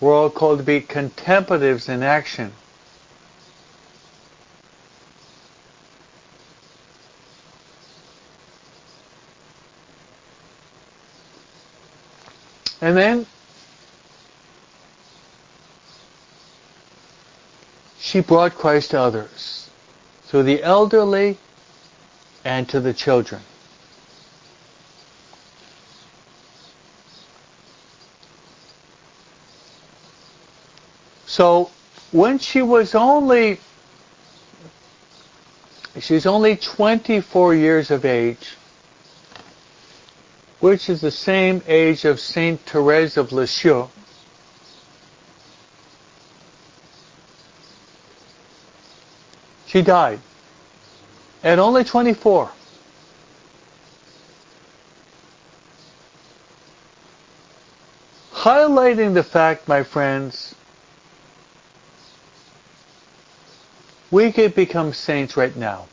We're 0.00 0.14
all 0.14 0.30
called 0.30 0.58
to 0.58 0.64
be 0.64 0.80
contemplatives 0.80 1.88
in 1.88 2.02
action. 2.02 2.52
And 12.80 12.96
then 12.96 13.26
she 18.16 18.22
brought 18.22 18.54
Christ 18.54 18.92
to 18.92 18.98
others, 18.98 19.68
to 20.30 20.42
the 20.42 20.62
elderly 20.62 21.36
and 22.46 22.66
to 22.70 22.80
the 22.80 22.94
children. 22.94 23.42
So 31.26 31.70
when 32.10 32.38
she 32.38 32.62
was 32.62 32.94
only 32.94 33.60
she's 36.00 36.24
only 36.24 36.56
24 36.56 37.54
years 37.54 37.90
of 37.90 38.06
age, 38.06 38.56
which 40.60 40.88
is 40.88 41.02
the 41.02 41.10
same 41.10 41.60
age 41.66 42.06
of 42.06 42.18
Saint 42.18 42.62
Therese 42.62 43.18
of 43.18 43.32
Lisieux. 43.32 43.88
She 49.76 49.82
died 49.82 50.20
at 51.44 51.58
only 51.58 51.84
24. 51.84 52.50
Highlighting 58.32 59.12
the 59.12 59.22
fact, 59.22 59.68
my 59.68 59.82
friends, 59.82 60.54
we 64.10 64.32
could 64.32 64.54
become 64.54 64.94
saints 64.94 65.36
right 65.36 65.54
now. 65.54 65.88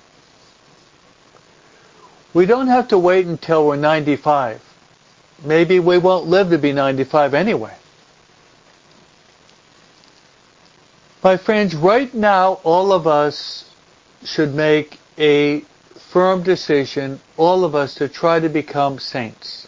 We 2.34 2.46
don't 2.46 2.68
have 2.68 2.88
to 2.88 2.98
wait 2.98 3.26
until 3.26 3.68
we're 3.68 3.76
95. 3.76 4.62
Maybe 5.44 5.82
we 5.82 5.98
won't 5.98 6.28
live 6.28 6.52
to 6.52 6.58
be 6.58 6.72
95 6.72 7.34
anyway. 7.34 7.76
My 11.22 11.36
friends, 11.36 11.76
right 11.76 12.14
now, 12.14 12.62
all 12.64 12.94
of 12.94 13.08
us 13.08 13.72
should 14.26 14.54
make 14.54 15.00
a 15.18 15.62
firm 16.12 16.44
decision, 16.44 17.20
all 17.38 17.64
of 17.64 17.76
us, 17.76 17.96
to 17.96 18.08
try 18.08 18.40
to 18.40 18.50
become 18.50 19.00
saints. 19.00 19.68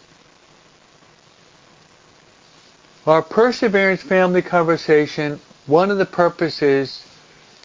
Our 3.06 3.22
Perseverance 3.22 4.02
Family 4.02 4.42
Conversation, 4.42 5.40
one 5.66 5.90
of 5.90 5.98
the 5.98 6.06
purposes 6.06 7.04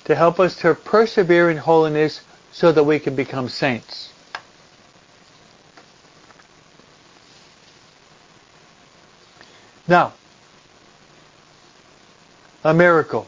to 0.06 0.16
help 0.16 0.40
us 0.40 0.56
to 0.58 0.76
persevere 0.76 1.50
in 1.50 1.58
holiness 1.58 2.22
so 2.52 2.72
that 2.72 2.84
we 2.84 3.00
can 3.00 3.16
become 3.16 3.50
saints. 3.50 4.12
Now, 9.88 10.14
a 12.64 12.74
miracle. 12.74 13.28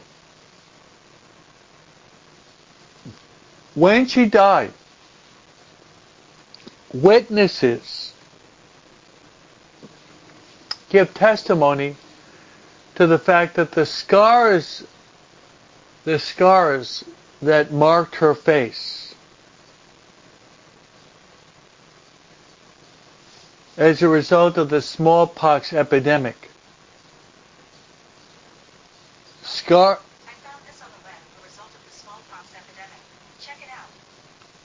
When 3.74 4.06
she 4.06 4.26
died, 4.26 4.72
witnesses 6.92 8.12
give 10.90 11.12
testimony 11.12 11.96
to 12.94 13.06
the 13.06 13.18
fact 13.18 13.56
that 13.56 13.72
the 13.72 13.84
scars, 13.84 14.84
the 16.04 16.18
scars 16.20 17.02
that 17.42 17.72
marked 17.72 18.16
her 18.16 18.34
face, 18.34 19.14
as 23.76 24.02
a 24.02 24.08
result 24.08 24.56
of 24.56 24.68
the 24.70 24.80
smallpox 24.80 25.72
epidemic. 25.72 26.48
Scar. 29.42 29.98
I 30.26 30.30
found 30.46 30.62
this 30.66 30.80
on 30.80 30.88
the 30.90 31.04
web, 31.04 31.14
a 31.40 31.44
result 31.44 31.68
of 31.74 31.84
the 31.84 31.96
smallpox 31.98 32.54
epidemic. 32.54 33.00
Check 33.40 33.58
it 33.62 33.70
out. 33.76 33.88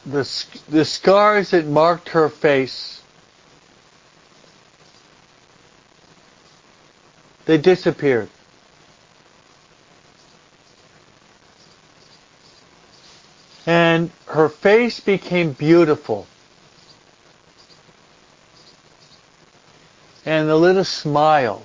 The, 0.09 0.45
the 0.69 0.85
scars 0.85 1.51
that 1.51 1.67
marked 1.67 2.09
her 2.09 2.29
face, 2.29 3.01
they 7.45 7.59
disappeared. 7.59 8.29
And 13.67 14.09
her 14.25 14.49
face 14.49 14.99
became 14.99 15.51
beautiful. 15.51 16.25
And 20.25 20.49
a 20.49 20.55
little 20.55 20.83
smile. 20.83 21.63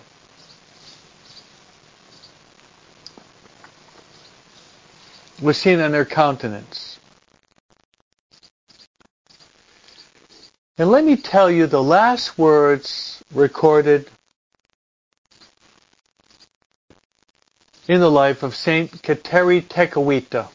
was 5.40 5.58
seen 5.58 5.80
on 5.80 5.92
her 5.92 6.04
countenance. 6.04 6.98
And 10.76 10.90
let 10.90 11.04
me 11.04 11.16
tell 11.16 11.48
you 11.48 11.68
the 11.68 11.82
last 11.82 12.36
words 12.36 13.22
recorded 13.32 14.10
in 17.86 18.00
the 18.00 18.10
life 18.10 18.42
of 18.42 18.56
Saint 18.56 18.90
Kateri 19.02 19.62
Tekakwitha. 19.62 20.48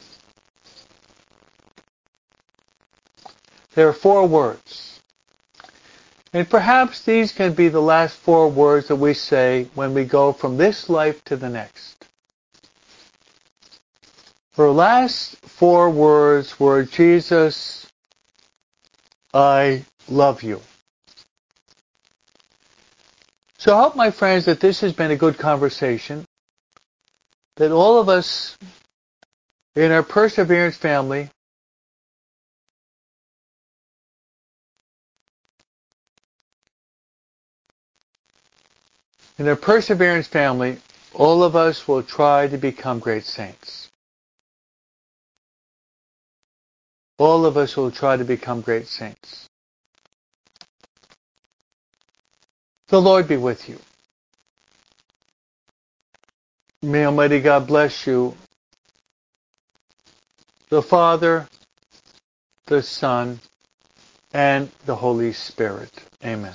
There 3.76 3.88
are 3.88 3.94
four 3.94 4.28
words. 4.28 5.00
And 6.34 6.50
perhaps 6.50 7.02
these 7.04 7.32
can 7.32 7.54
be 7.54 7.70
the 7.70 7.82
last 7.82 8.18
four 8.18 8.50
words 8.50 8.90
that 8.90 8.98
we 8.98 9.14
say 9.14 9.70
when 9.74 9.94
we 9.94 10.04
go 10.04 10.34
from 10.34 10.58
this 10.58 10.90
life 10.90 11.24
to 11.26 11.38
the 11.38 11.50
next. 11.50 12.06
Her 14.56 14.70
last 14.70 15.38
four 15.38 15.90
words 15.90 16.60
were, 16.60 16.84
Jesus, 16.84 17.88
I 19.34 19.86
love 20.10 20.44
you. 20.44 20.62
So 23.58 23.76
I 23.76 23.82
hope, 23.82 23.96
my 23.96 24.12
friends, 24.12 24.46
that 24.46 24.60
this 24.60 24.82
has 24.82 24.94
been 24.94 25.12
a 25.12 25.16
good 25.16 25.38
conversation, 25.38 26.26
that 27.58 27.72
all 27.72 28.00
of 28.00 28.10
us 28.10 28.58
in 29.76 29.92
our 29.92 30.04
Perseverance 30.04 30.78
family 30.78 31.30
In 39.40 39.48
our 39.48 39.56
Perseverance 39.56 40.28
family, 40.28 40.80
all 41.14 41.44
of 41.44 41.56
us 41.56 41.88
will 41.88 42.04
try 42.04 42.48
to 42.48 42.58
become 42.58 43.00
great 43.00 43.24
saints. 43.24 43.88
All 47.18 47.46
of 47.46 47.56
us 47.56 47.78
will 47.78 47.90
try 47.90 48.18
to 48.18 48.26
become 48.26 48.60
great 48.60 48.88
saints. 48.88 49.49
The 52.90 53.02
Lord 53.02 53.28
be 53.28 53.38
with 53.38 53.70
you. 53.70 53.80
May 56.82 57.06
Almighty 57.06 57.40
God 57.40 57.68
bless 57.68 58.08
you, 58.08 58.36
the 60.70 60.82
Father, 60.82 61.48
the 62.68 62.82
Son, 62.82 63.40
and 64.34 64.72
the 64.86 64.96
Holy 64.96 65.34
Spirit. 65.34 65.92
Amen. 66.26 66.54